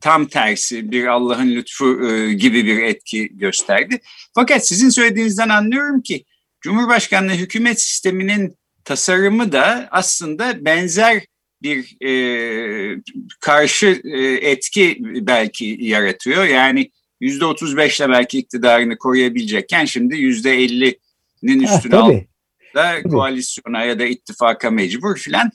Tam 0.00 0.26
tersi 0.26 0.90
bir 0.90 1.06
Allah'ın 1.06 1.50
lütfu 1.50 2.10
e, 2.10 2.32
gibi 2.32 2.66
bir 2.66 2.82
etki 2.82 3.28
gösterdi. 3.38 4.00
Fakat 4.34 4.68
sizin 4.68 4.88
söylediğinizden 4.88 5.48
anlıyorum 5.48 6.02
ki 6.02 6.24
Cumhurbaşkanlığı 6.60 7.32
hükümet 7.32 7.80
sisteminin 7.80 8.56
tasarımı 8.84 9.52
da 9.52 9.88
aslında 9.90 10.64
benzer 10.64 11.22
bir 11.62 11.96
e, 12.06 13.02
karşı 13.40 14.02
e, 14.04 14.20
etki 14.50 14.98
belki 15.00 15.76
yaratıyor. 15.80 16.44
Yani 16.44 16.90
yüzde 17.20 17.44
otuz 17.44 17.76
beşle 17.76 18.08
belki 18.08 18.38
iktidarını 18.38 18.98
koruyabilecekken 18.98 19.84
şimdi 19.84 20.16
yüzde 20.16 20.54
ellinin 20.54 21.62
üstüne 21.62 21.96
altında 21.96 23.02
koalisyona 23.02 23.84
ya 23.84 23.98
da 23.98 24.04
ittifaka 24.04 24.70
mecbur 24.70 25.16
filan. 25.16 25.50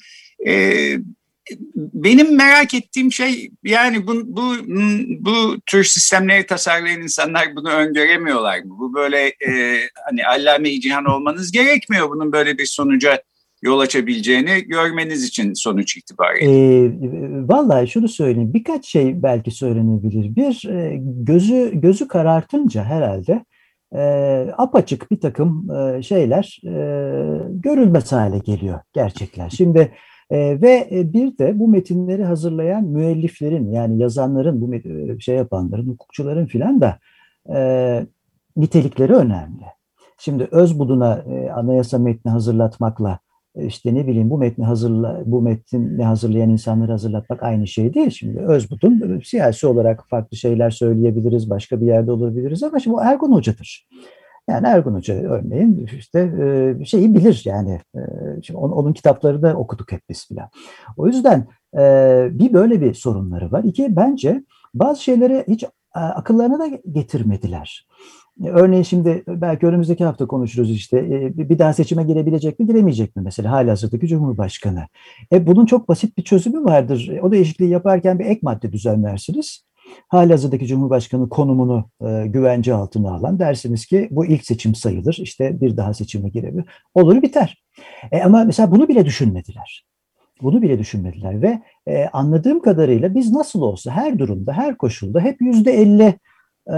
Ee, 0.47 0.97
benim 1.75 2.36
merak 2.36 2.73
ettiğim 2.73 3.12
şey 3.12 3.51
yani 3.63 4.08
bu, 4.08 4.13
bu, 4.25 4.55
bu 5.19 5.60
tür 5.65 5.84
sistemleri 5.84 6.45
tasarlayan 6.45 7.01
insanlar 7.01 7.55
bunu 7.55 7.69
öngöremiyorlar 7.69 8.60
mı? 8.60 8.75
Bu 8.79 8.93
böyle 8.93 9.27
e, 9.27 9.79
hani 10.05 10.27
allame 10.27 10.79
cihan 10.79 11.05
olmanız 11.05 11.51
gerekmiyor 11.51 12.10
bunun 12.10 12.31
böyle 12.31 12.58
bir 12.58 12.65
sonuca 12.65 13.21
yol 13.62 13.79
açabileceğini 13.79 14.63
görmeniz 14.67 15.23
için 15.23 15.53
sonuç 15.53 15.97
itibariyle. 15.97 16.51
E, 16.51 16.91
vallahi 17.47 17.88
şunu 17.88 18.08
söyleyeyim 18.08 18.53
birkaç 18.53 18.86
şey 18.86 19.23
belki 19.23 19.51
söylenebilir. 19.51 20.36
Bir 20.36 20.69
e, 20.69 20.97
gözü 21.01 21.71
gözü 21.73 22.08
karartınca 22.08 22.84
herhalde 22.84 23.45
e, 23.95 24.01
apaçık 24.58 25.12
bir 25.12 25.19
takım 25.19 25.67
e, 25.71 26.03
şeyler 26.03 26.60
e, 26.63 26.73
görülmez 27.49 28.12
hale 28.12 28.39
geliyor 28.39 28.79
gerçekler. 28.93 29.49
Şimdi 29.49 29.91
e, 30.29 30.61
ve 30.61 30.89
bir 31.13 31.38
de 31.38 31.59
bu 31.59 31.67
metinleri 31.67 32.23
hazırlayan 32.23 32.83
müelliflerin 32.83 33.71
yani 33.71 34.01
yazanların 34.01 34.61
bu 34.61 34.71
şey 35.19 35.35
yapanların 35.35 35.88
hukukçuların 35.88 36.45
filan 36.45 36.81
da 36.81 36.99
e, 37.55 38.05
nitelikleri 38.57 39.13
önemli. 39.13 39.65
Şimdi 40.17 40.47
öz 40.51 40.79
buduna 40.79 41.17
e, 41.17 41.51
anayasa 41.51 41.99
metni 41.99 42.31
hazırlatmakla 42.31 43.19
işte 43.55 43.95
ne 43.95 44.07
bileyim 44.07 44.29
bu 44.29 44.38
metni 44.38 44.65
hazırla 44.65 45.21
bu 45.25 45.41
metni 45.41 46.03
hazırlayan 46.03 46.49
insanları 46.49 46.91
hazırlatmak 46.91 47.43
aynı 47.43 47.67
şey 47.67 47.93
değil. 47.93 48.09
Şimdi 48.09 48.39
Özbut'un 48.39 49.21
siyasi 49.23 49.67
olarak 49.67 50.09
farklı 50.09 50.38
şeyler 50.38 50.69
söyleyebiliriz, 50.69 51.49
başka 51.49 51.81
bir 51.81 51.85
yerde 51.85 52.11
olabiliriz 52.11 52.63
ama 52.63 52.79
şimdi 52.79 52.95
o 52.95 53.01
Ergun 53.01 53.31
Hoca'dır. 53.31 53.88
Yani 54.49 54.67
Ergun 54.67 54.93
Hoca 54.93 55.13
örneğin 55.13 55.88
işte 55.97 56.19
e, 56.79 56.86
şeyi 56.86 57.15
bilir 57.15 57.41
yani. 57.45 57.81
E, 57.95 57.99
şimdi 58.43 58.58
onun, 58.58 58.73
onun 58.73 58.93
kitapları 58.93 59.41
da 59.41 59.55
okuduk 59.55 59.91
hep 59.91 60.01
biz 60.10 60.27
filan. 60.27 60.49
O 60.97 61.08
yüzden 61.08 61.47
e, 61.77 62.27
bir 62.31 62.53
böyle 62.53 62.81
bir 62.81 62.93
sorunları 62.93 63.51
var. 63.51 63.63
İki 63.63 63.95
bence 63.95 64.43
bazı 64.73 65.03
şeyleri 65.03 65.45
hiç 65.47 65.65
akıllarına 65.93 66.60
da 66.60 66.67
getirmediler. 66.91 67.88
Örneğin 68.45 68.84
şimdi 68.84 69.23
belki 69.27 69.67
önümüzdeki 69.67 70.05
hafta 70.05 70.27
konuşuruz 70.27 70.71
işte 70.71 71.10
bir 71.38 71.60
daha 71.60 71.73
seçime 71.73 72.03
girebilecek 72.03 72.60
mi 72.60 72.67
giremeyecek 72.67 73.15
mi 73.15 73.21
mesela 73.25 73.51
hali 73.51 73.69
hazırdaki 73.69 74.08
Cumhurbaşkanı. 74.08 74.88
E 75.34 75.47
bunun 75.47 75.65
çok 75.65 75.89
basit 75.89 76.17
bir 76.17 76.23
çözümü 76.23 76.63
vardır. 76.63 77.12
O 77.21 77.31
değişikliği 77.31 77.69
yaparken 77.69 78.19
bir 78.19 78.25
ek 78.25 78.39
madde 78.43 78.71
düzenlersiniz. 78.71 79.65
Hali 80.08 80.32
hazırdaki 80.32 80.67
Cumhurbaşkanı 80.67 81.30
konumunu 81.30 81.89
e, 82.02 82.28
güvence 82.28 82.74
altına 82.74 83.12
alan 83.12 83.39
dersiniz 83.39 83.86
ki 83.86 84.08
bu 84.12 84.26
ilk 84.26 84.45
seçim 84.45 84.76
sayılır 84.76 85.17
işte 85.21 85.62
bir 85.62 85.78
daha 85.78 85.93
seçime 85.93 86.30
girebilir. 86.30 86.65
Olur 86.93 87.21
biter. 87.21 87.63
E, 88.12 88.21
ama 88.21 88.43
mesela 88.43 88.71
bunu 88.71 88.88
bile 88.88 89.06
düşünmediler. 89.06 89.86
Bunu 90.41 90.62
bile 90.62 90.80
düşünmediler 90.80 91.41
ve 91.41 91.62
e, 91.88 92.06
anladığım 92.06 92.62
kadarıyla 92.62 93.15
biz 93.15 93.32
nasıl 93.32 93.62
olsa 93.62 93.91
her 93.91 94.19
durumda, 94.19 94.54
her 94.54 94.78
koşulda 94.78 95.19
hep 95.19 95.41
yüzde 95.41 95.71
elli 95.71 96.19
e, 96.67 96.76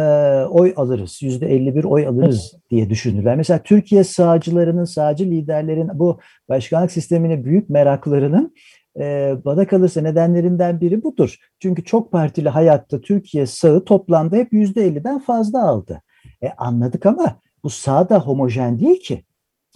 oy 0.50 0.74
alırız, 0.76 1.20
yüzde 1.22 1.56
51 1.56 1.84
oy 1.84 2.08
alırız 2.08 2.54
diye 2.70 2.90
düşünürler. 2.90 3.36
Mesela 3.36 3.64
Türkiye 3.64 4.04
sağcılarının, 4.04 4.86
sağcı 4.86 5.26
liderlerin 5.26 5.90
bu 5.94 6.20
başkanlık 6.50 6.92
sistemine 6.92 7.46
büyük 7.46 7.70
meraklarının 7.70 8.54
e, 9.00 9.36
bana 9.46 9.68
kalırsa 9.68 10.02
nedenlerinden 10.02 10.82
biri 10.82 11.04
budur. 11.04 11.38
Çünkü 11.60 11.84
çok 11.84 12.12
partili 12.12 12.50
hayatta 12.50 13.02
Türkiye 13.02 13.46
sağı 13.46 13.86
toplamda 13.86 14.36
hep 14.36 14.54
yüzde 14.54 14.88
50'den 14.88 15.20
fazla 15.20 15.68
aldı. 15.70 16.02
E, 16.42 16.50
anladık 16.50 17.06
ama 17.06 17.36
bu 17.64 17.70
sağ 17.70 18.10
da 18.10 18.20
homojen 18.20 18.80
değil 18.80 19.00
ki. 19.00 19.24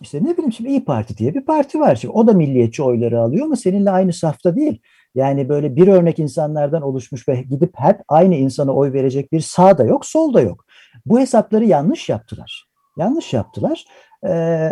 İşte 0.01 0.23
ne 0.23 0.33
bileyim 0.33 0.51
şimdi 0.51 0.69
İyi 0.69 0.85
Parti 0.85 1.17
diye 1.17 1.33
bir 1.33 1.45
parti 1.45 1.79
var. 1.79 1.95
Şimdi 1.95 2.13
o 2.13 2.27
da 2.27 2.33
milliyetçi 2.33 2.83
oyları 2.83 3.21
alıyor 3.21 3.45
ama 3.45 3.55
seninle 3.55 3.91
aynı 3.91 4.13
safta 4.13 4.55
değil. 4.55 4.81
Yani 5.15 5.49
böyle 5.49 5.75
bir 5.75 5.87
örnek 5.87 6.19
insanlardan 6.19 6.81
oluşmuş 6.81 7.27
ve 7.27 7.41
gidip 7.41 7.71
hep 7.75 8.01
aynı 8.07 8.35
insana 8.35 8.71
oy 8.71 8.93
verecek 8.93 9.31
bir 9.31 9.39
sağ 9.39 9.77
da 9.77 9.83
yok, 9.83 10.05
sol 10.05 10.33
da 10.33 10.41
yok. 10.41 10.65
Bu 11.05 11.19
hesapları 11.19 11.65
yanlış 11.65 12.09
yaptılar. 12.09 12.70
Yanlış 12.97 13.33
yaptılar. 13.33 13.85
Ee, 14.27 14.69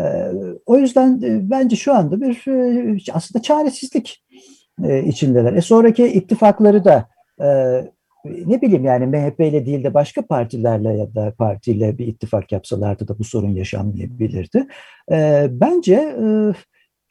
o 0.65 0.77
yüzden 0.77 1.21
e, 1.21 1.49
bence 1.49 1.75
şu 1.75 1.93
anda 1.93 2.21
bir 2.21 2.47
e, 2.47 2.97
aslında 3.13 3.41
çaresizlik 3.41 4.23
e, 4.83 5.03
içindeler. 5.03 5.53
E 5.53 5.61
sonraki 5.61 6.07
ittifakları 6.07 6.85
da 6.85 7.09
e, 7.41 7.47
ne 8.25 8.61
bileyim 8.61 8.85
yani 8.85 9.05
MHP 9.05 9.39
ile 9.39 9.65
değil 9.65 9.83
de 9.83 9.93
başka 9.93 10.21
partilerle 10.21 10.97
ya 10.97 11.15
da 11.15 11.33
partiyle 11.37 11.97
bir 11.97 12.07
ittifak 12.07 12.51
yapsalardı 12.51 13.07
da 13.07 13.19
bu 13.19 13.23
sorun 13.23 13.49
yaşanmayabilirdi. 13.49 14.67
E, 15.11 15.47
bence 15.51 16.15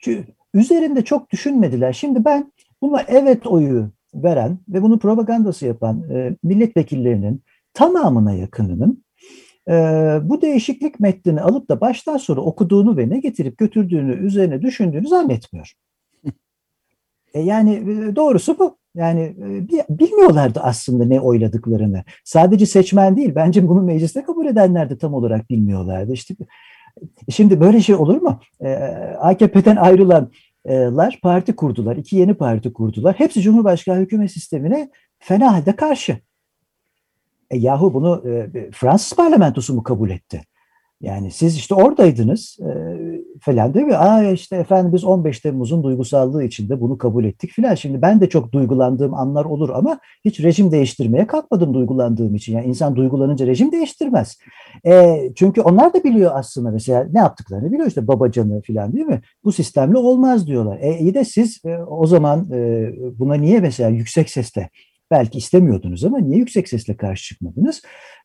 e, 0.05 0.23
üzerinde 0.53 1.01
çok 1.01 1.31
düşünmediler. 1.31 1.93
Şimdi 1.93 2.25
ben 2.25 2.51
Buna 2.81 3.01
evet 3.07 3.47
oyu 3.47 3.91
veren 4.13 4.59
ve 4.69 4.81
bunu 4.81 4.99
propagandası 4.99 5.65
yapan 5.65 6.03
e, 6.09 6.35
milletvekillerinin 6.43 7.43
tamamına 7.73 8.33
yakınının 8.33 9.03
e, 9.69 9.73
bu 10.23 10.41
değişiklik 10.41 10.99
metnini 10.99 11.41
alıp 11.41 11.69
da 11.69 11.81
baştan 11.81 12.17
sonra 12.17 12.41
okuduğunu 12.41 12.97
ve 12.97 13.09
ne 13.09 13.19
getirip 13.19 13.57
götürdüğünü 13.57 14.25
üzerine 14.25 14.61
düşündüğünü 14.61 15.07
zannetmiyor. 15.07 15.73
E 17.33 17.41
yani 17.41 17.73
e, 17.75 18.15
doğrusu 18.15 18.59
bu. 18.59 18.77
Yani 18.95 19.21
e, 19.21 19.99
bilmiyorlardı 19.99 20.59
aslında 20.59 21.05
ne 21.05 21.19
oyladıklarını. 21.19 22.03
Sadece 22.23 22.65
seçmen 22.65 23.17
değil, 23.17 23.31
bence 23.35 23.67
bunu 23.67 23.81
mecliste 23.81 24.23
kabul 24.23 24.45
edenler 24.45 24.89
de 24.89 24.97
tam 24.97 25.13
olarak 25.13 25.49
bilmiyorlardı. 25.49 26.13
İşte 26.13 26.35
şimdi 27.29 27.59
böyle 27.59 27.81
şey 27.81 27.95
olur 27.95 28.21
mu? 28.21 28.39
E, 28.61 28.73
AKP'den 29.19 29.75
ayrılan 29.75 30.31
lar 30.67 31.19
parti 31.23 31.55
kurdular. 31.55 31.95
iki 31.95 32.15
yeni 32.15 32.33
parti 32.33 32.73
kurdular. 32.73 33.15
Hepsi 33.19 33.41
Cumhurbaşkanı 33.41 33.99
hükümet 33.99 34.31
sistemine 34.31 34.89
fena 35.19 35.53
halde 35.53 35.75
karşı. 35.75 36.17
E, 37.49 37.57
yahu 37.57 37.93
bunu 37.93 38.23
e, 38.29 38.71
Fransız 38.71 39.17
parlamentosu 39.17 39.73
mu 39.73 39.83
kabul 39.83 40.09
etti? 40.09 40.41
Yani 41.01 41.31
siz 41.31 41.55
işte 41.55 41.75
oradaydınız 41.75 42.57
e, 42.59 42.71
falan 43.41 43.73
değil 43.73 43.85
mi? 43.85 43.95
Aa 43.95 44.31
işte 44.31 44.55
efendim 44.55 44.93
biz 44.93 45.03
15 45.03 45.39
Temmuz'un 45.39 45.83
duygusallığı 45.83 46.43
içinde 46.43 46.81
bunu 46.81 46.97
kabul 46.97 47.25
ettik 47.25 47.51
filan. 47.51 47.75
Şimdi 47.75 48.01
ben 48.01 48.21
de 48.21 48.29
çok 48.29 48.51
duygulandığım 48.51 49.13
anlar 49.13 49.45
olur 49.45 49.69
ama 49.69 49.99
hiç 50.25 50.39
rejim 50.39 50.71
değiştirmeye 50.71 51.27
kalkmadım 51.27 51.73
duygulandığım 51.73 52.35
için. 52.35 52.55
Yani 52.55 52.65
insan 52.65 52.95
duygulanınca 52.95 53.47
rejim 53.47 53.71
değiştirmez. 53.71 54.37
E, 54.85 55.19
çünkü 55.35 55.61
onlar 55.61 55.93
da 55.93 56.03
biliyor 56.03 56.31
aslında 56.33 56.71
mesela 56.71 57.07
ne 57.13 57.19
yaptıklarını 57.19 57.71
biliyor 57.71 57.87
işte 57.87 58.07
babacanı 58.07 58.61
filan 58.61 58.93
değil 58.93 59.05
mi? 59.05 59.21
Bu 59.43 59.51
sistemle 59.51 59.97
olmaz 59.97 60.47
diyorlar. 60.47 60.79
E, 60.81 60.97
iyi 60.99 61.13
de 61.13 61.25
siz 61.25 61.65
e, 61.65 61.77
o 61.77 62.07
zaman 62.07 62.51
e, 62.51 62.89
buna 63.19 63.35
niye 63.35 63.59
mesela 63.59 63.89
yüksek 63.89 64.29
sesle 64.29 64.69
Belki 65.11 65.37
istemiyordunuz 65.37 66.05
ama 66.05 66.19
niye 66.19 66.37
yüksek 66.37 66.69
sesle 66.69 66.97
karşı 66.97 67.23
çıkmadınız? 67.23 67.81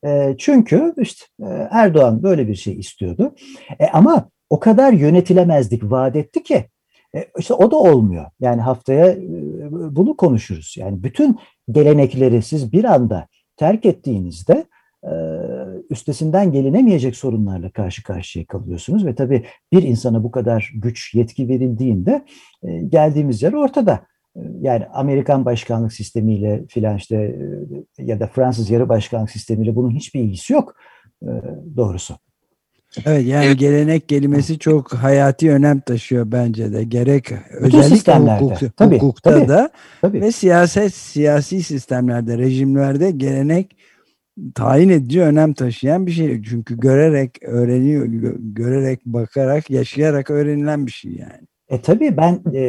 E, 0.06 0.34
çünkü 0.38 0.94
işte 0.98 1.26
Erdoğan 1.70 2.22
böyle 2.22 2.48
bir 2.48 2.54
şey 2.54 2.78
istiyordu. 2.78 3.34
E, 3.80 3.86
ama 3.86 4.30
o 4.50 4.60
kadar 4.60 4.92
yönetilemezdik 4.92 5.82
vaat 5.90 6.16
etti 6.16 6.42
ki 6.42 6.64
e, 7.14 7.24
işte 7.38 7.54
o 7.54 7.70
da 7.70 7.76
olmuyor. 7.76 8.26
Yani 8.40 8.60
haftaya 8.60 9.06
e, 9.06 9.18
bunu 9.70 10.16
konuşuruz. 10.16 10.74
Yani 10.78 11.02
bütün 11.02 11.38
gelenekleri 11.70 12.42
siz 12.42 12.72
bir 12.72 12.84
anda 12.84 13.28
terk 13.56 13.86
ettiğinizde 13.86 14.64
üstesinden 15.90 16.52
gelinemeyecek 16.52 17.16
sorunlarla 17.16 17.70
karşı 17.70 18.02
karşıya 18.02 18.46
kalıyorsunuz 18.46 19.06
ve 19.06 19.14
tabii 19.14 19.46
bir 19.72 19.82
insana 19.82 20.24
bu 20.24 20.30
kadar 20.30 20.72
güç, 20.74 21.14
yetki 21.14 21.48
verildiğinde 21.48 22.24
geldiğimiz 22.88 23.42
yer 23.42 23.52
ortada. 23.52 24.06
E, 24.36 24.40
yani 24.60 24.86
Amerikan 24.86 25.44
başkanlık 25.44 25.92
sistemiyle 25.92 26.64
filan 26.68 26.96
işte 26.96 27.36
ya 27.98 28.20
da 28.20 28.26
Fransız 28.26 28.70
yarı 28.70 28.88
başkanlık 28.88 29.30
sistemiyle 29.30 29.76
bunun 29.76 29.90
hiçbir 29.90 30.20
ilgisi 30.20 30.52
yok 30.52 30.74
doğrusu. 31.76 32.14
Evet 33.06 33.26
yani 33.26 33.46
evet. 33.46 33.58
gelenek 33.58 34.08
kelimesi 34.08 34.58
çok 34.58 34.94
hayati 34.94 35.50
önem 35.50 35.80
taşıyor 35.80 36.32
bence 36.32 36.72
de. 36.72 36.84
Gerek 36.84 37.30
Bütün 37.62 37.78
özellikle 37.78 38.12
hukuk, 38.14 38.76
tabii, 38.76 38.94
hukukta 38.94 39.30
tabii, 39.30 39.48
da 39.48 39.70
tabii. 40.00 40.20
ve 40.20 40.32
siyaset 40.32 40.94
siyasi 40.94 41.62
sistemlerde, 41.62 42.38
rejimlerde 42.38 43.10
gelenek 43.10 43.76
tayin 44.54 44.88
edici 44.88 45.22
önem 45.22 45.52
taşıyan 45.54 46.06
bir 46.06 46.12
şey. 46.12 46.42
Çünkü 46.42 46.80
görerek 46.80 47.42
öğreniyor, 47.42 48.06
görerek, 48.38 49.06
bakarak, 49.06 49.70
yaşayarak 49.70 50.30
öğrenilen 50.30 50.86
bir 50.86 50.92
şey 50.92 51.12
yani. 51.12 51.46
E 51.68 51.80
tabii 51.80 52.16
ben 52.16 52.40
e, 52.54 52.60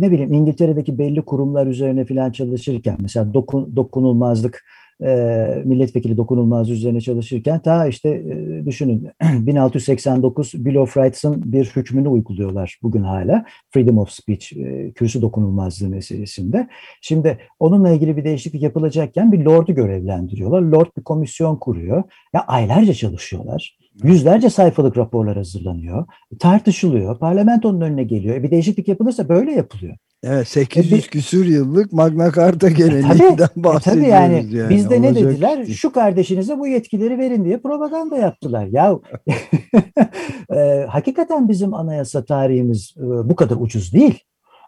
ne 0.00 0.10
bileyim 0.10 0.32
İngiltere'deki 0.32 0.98
belli 0.98 1.22
kurumlar 1.22 1.66
üzerine 1.66 2.04
falan 2.04 2.30
çalışırken 2.32 2.96
mesela 3.00 3.34
dokun, 3.34 3.76
dokunulmazlık 3.76 4.64
e, 5.02 5.62
milletvekili 5.64 6.16
dokunulmaz 6.16 6.70
üzerine 6.70 7.00
çalışırken 7.00 7.58
ta 7.58 7.86
işte 7.86 8.08
e, 8.08 8.66
düşünün 8.66 9.08
1689 9.22 10.52
Bill 10.54 10.74
of 10.74 10.96
Rights'ın 10.96 11.52
bir 11.52 11.64
hükmünü 11.64 12.08
uyguluyorlar 12.08 12.78
bugün 12.82 13.02
hala. 13.02 13.44
Freedom 13.70 13.98
of 13.98 14.10
Speech, 14.10 14.52
e, 14.56 14.92
kürsü 14.92 15.22
dokunulmazlığı 15.22 15.88
meselesinde. 15.88 16.68
Şimdi 17.00 17.38
onunla 17.58 17.90
ilgili 17.90 18.16
bir 18.16 18.24
değişiklik 18.24 18.62
yapılacakken 18.62 19.32
bir 19.32 19.44
lord'u 19.44 19.74
görevlendiriyorlar. 19.74 20.62
Lord 20.62 20.88
bir 20.96 21.02
komisyon 21.02 21.56
kuruyor. 21.56 22.02
Ya 22.34 22.40
aylarca 22.40 22.94
çalışıyorlar. 22.94 23.78
Yüzlerce 24.02 24.50
sayfalık 24.50 24.96
raporlar 24.96 25.36
hazırlanıyor. 25.36 26.06
Tartışılıyor. 26.40 27.18
Parlamentonun 27.18 27.80
önüne 27.80 28.04
geliyor. 28.04 28.36
E 28.36 28.42
bir 28.42 28.50
değişiklik 28.50 28.88
yapılırsa 28.88 29.28
böyle 29.28 29.52
yapılıyor. 29.52 29.96
Evet 30.24 30.48
800 30.48 31.06
e, 31.06 31.08
küsür 31.08 31.46
yıllık 31.46 31.92
Magna 31.92 32.32
Carta 32.32 32.68
geleneğinden 32.68 33.32
e, 33.32 33.36
tabii, 33.36 33.64
bahsediyoruz. 33.64 33.86
E, 33.86 33.90
tabii 33.90 34.06
yani, 34.06 34.56
yani 34.56 34.70
bizde 34.70 35.02
ne 35.02 35.14
dediler? 35.14 35.64
Şey. 35.64 35.74
Şu 35.74 35.92
kardeşinize 35.92 36.58
bu 36.58 36.66
yetkileri 36.66 37.18
verin 37.18 37.44
diye 37.44 37.58
propaganda 37.58 38.16
yaptılar. 38.16 38.66
Ya 38.66 38.98
e, 40.54 40.86
hakikaten 40.88 41.48
bizim 41.48 41.74
anayasa 41.74 42.24
tarihimiz 42.24 42.94
e, 42.96 43.02
bu 43.02 43.36
kadar 43.36 43.56
ucuz 43.56 43.92
değil. 43.92 44.20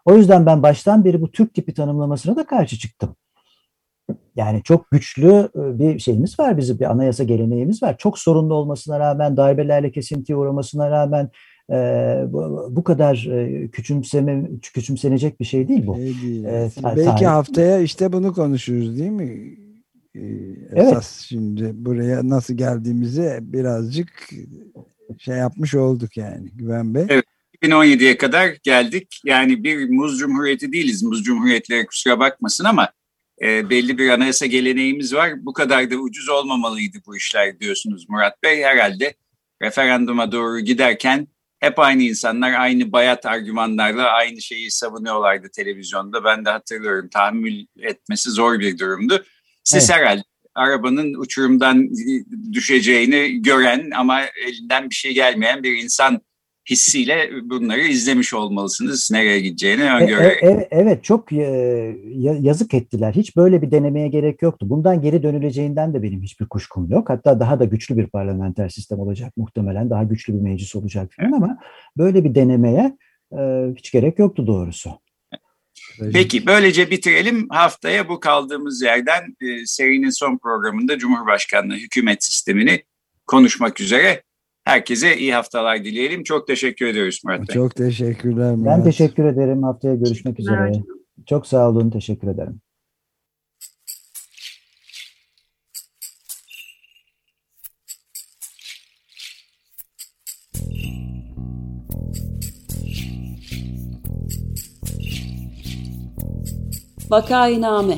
O 0.05 0.15
yüzden 0.15 0.45
ben 0.45 0.63
baştan 0.63 1.05
beri 1.05 1.21
bu 1.21 1.31
Türk 1.31 1.53
tipi 1.53 1.73
tanımlamasına 1.73 2.35
da 2.35 2.45
karşı 2.45 2.79
çıktım. 2.79 3.15
Yani 4.35 4.63
çok 4.63 4.91
güçlü 4.91 5.49
e, 5.55 5.79
bir 5.79 5.99
şeyimiz 5.99 6.39
var 6.39 6.57
bizim 6.57 6.79
bir 6.79 6.91
anayasa 6.91 7.23
geleneğimiz 7.23 7.83
var. 7.83 7.97
Çok 7.97 8.19
sorunlu 8.19 8.53
olmasına 8.53 8.99
rağmen 8.99 9.37
darbelerle 9.37 9.91
kesintiye 9.91 10.37
uğramasına 10.37 10.91
rağmen 10.91 11.29
e, 11.69 11.75
bu, 12.27 12.67
bu 12.71 12.83
kadar 12.83 13.27
e, 13.31 13.67
küçümseme 13.71 14.49
küçümsenecek 14.61 15.39
bir 15.39 15.45
şey 15.45 15.67
değil 15.67 15.87
bu. 15.87 15.95
Şey 15.95 16.21
değil. 16.21 16.43
E, 16.43 16.69
Belki 16.83 17.05
tarih. 17.05 17.27
haftaya 17.27 17.79
işte 17.79 18.13
bunu 18.13 18.33
konuşuruz 18.33 18.99
değil 18.99 19.11
mi? 19.11 19.57
Ee, 20.15 20.19
evet. 20.71 20.87
Esas 20.87 21.21
şimdi 21.21 21.71
buraya 21.73 22.29
nasıl 22.29 22.53
geldiğimizi 22.53 23.39
birazcık 23.41 24.29
şey 25.17 25.35
yapmış 25.35 25.75
olduk 25.75 26.17
yani 26.17 26.49
Güven 26.53 26.95
Bey. 26.95 27.05
Evet. 27.09 27.25
2017'ye 27.61 28.17
kadar 28.17 28.49
geldik. 28.63 29.21
Yani 29.25 29.63
bir 29.63 29.89
muz 29.89 30.17
cumhuriyeti 30.17 30.71
değiliz. 30.71 31.03
Muz 31.03 31.23
cumhuriyetleri 31.23 31.85
kusura 31.85 32.19
bakmasın 32.19 32.65
ama 32.65 32.89
e, 33.43 33.69
belli 33.69 33.97
bir 33.97 34.09
anayasa 34.09 34.45
geleneğimiz 34.45 35.13
var. 35.13 35.45
Bu 35.45 35.53
kadar 35.53 35.91
da 35.91 35.95
ucuz 35.95 36.29
olmamalıydı 36.29 36.97
bu 37.05 37.17
işler 37.17 37.59
diyorsunuz 37.59 38.09
Murat 38.09 38.43
Bey. 38.43 38.63
Herhalde 38.63 39.13
referanduma 39.61 40.31
doğru 40.31 40.59
giderken 40.59 41.27
hep 41.59 41.79
aynı 41.79 42.03
insanlar 42.03 42.53
aynı 42.53 42.91
bayat 42.91 43.25
argümanlarla 43.25 44.09
aynı 44.09 44.41
şeyi 44.41 44.71
savunuyorlardı 44.71 45.49
televizyonda. 45.49 46.23
Ben 46.23 46.45
de 46.45 46.49
hatırlıyorum 46.49 47.09
tahammül 47.09 47.65
etmesi 47.79 48.29
zor 48.29 48.59
bir 48.59 48.79
durumdu. 48.79 49.25
Siz 49.63 49.89
evet. 49.89 49.99
herhalde 49.99 50.23
arabanın 50.55 51.13
uçurumdan 51.13 51.89
düşeceğini 52.53 53.41
gören 53.41 53.91
ama 53.95 54.21
elinden 54.21 54.89
bir 54.89 54.95
şey 54.95 55.13
gelmeyen 55.13 55.63
bir 55.63 55.83
insan 55.83 56.21
hissiyle 56.71 57.29
bunları 57.43 57.79
izlemiş 57.79 58.33
olmalısınız. 58.33 59.09
Nereye 59.11 59.39
gideceğini 59.39 59.81
e, 59.81 59.93
öngörerek. 59.93 60.43
E, 60.43 60.47
e, 60.47 60.67
evet 60.71 61.03
çok 61.03 61.33
e, 61.33 61.43
yazık 62.41 62.73
ettiler. 62.73 63.13
Hiç 63.13 63.35
böyle 63.35 63.61
bir 63.61 63.71
denemeye 63.71 64.07
gerek 64.07 64.41
yoktu. 64.41 64.69
Bundan 64.69 65.01
geri 65.01 65.23
dönüleceğinden 65.23 65.93
de 65.93 66.03
benim 66.03 66.21
hiçbir 66.21 66.45
kuşkum 66.45 66.91
yok. 66.91 67.09
Hatta 67.09 67.39
daha 67.39 67.59
da 67.59 67.65
güçlü 67.65 67.97
bir 67.97 68.07
parlamenter 68.07 68.69
sistem 68.69 68.99
olacak 68.99 69.37
muhtemelen. 69.37 69.89
Daha 69.89 70.03
güçlü 70.03 70.33
bir 70.33 70.41
meclis 70.41 70.75
olacak 70.75 71.11
falan 71.17 71.31
ama 71.31 71.57
böyle 71.97 72.23
bir 72.23 72.35
denemeye 72.35 72.97
hiç 73.75 73.91
gerek 73.91 74.19
yoktu 74.19 74.47
doğrusu. 74.47 74.89
Peki 76.13 76.45
böylece 76.45 76.91
bitirelim. 76.91 77.49
Haftaya 77.49 78.09
bu 78.09 78.19
kaldığımız 78.19 78.81
yerden 78.81 79.35
serinin 79.65 80.09
son 80.09 80.37
programında 80.37 80.97
Cumhurbaşkanlığı 80.97 81.75
hükümet 81.75 82.23
sistemini 82.23 82.83
konuşmak 83.27 83.81
üzere 83.81 84.23
Herkese 84.71 85.17
iyi 85.17 85.33
haftalar 85.33 85.83
dileyelim. 85.83 86.23
Çok 86.23 86.47
teşekkür 86.47 86.85
ediyoruz 86.85 87.21
Murat 87.25 87.39
Bey. 87.39 87.55
Çok 87.55 87.75
teşekkürler 87.75 88.55
Murat. 88.55 88.77
Ben 88.77 88.83
teşekkür 88.83 89.25
ederim. 89.25 89.63
Haftaya 89.63 89.95
görüşmek 89.95 90.39
üzere. 90.39 90.71
Çok 91.25 91.47
sağ 91.47 91.69
olun. 91.69 91.89
Teşekkür 91.89 92.27
ederim. 92.27 92.61
Vakainame 107.09 107.97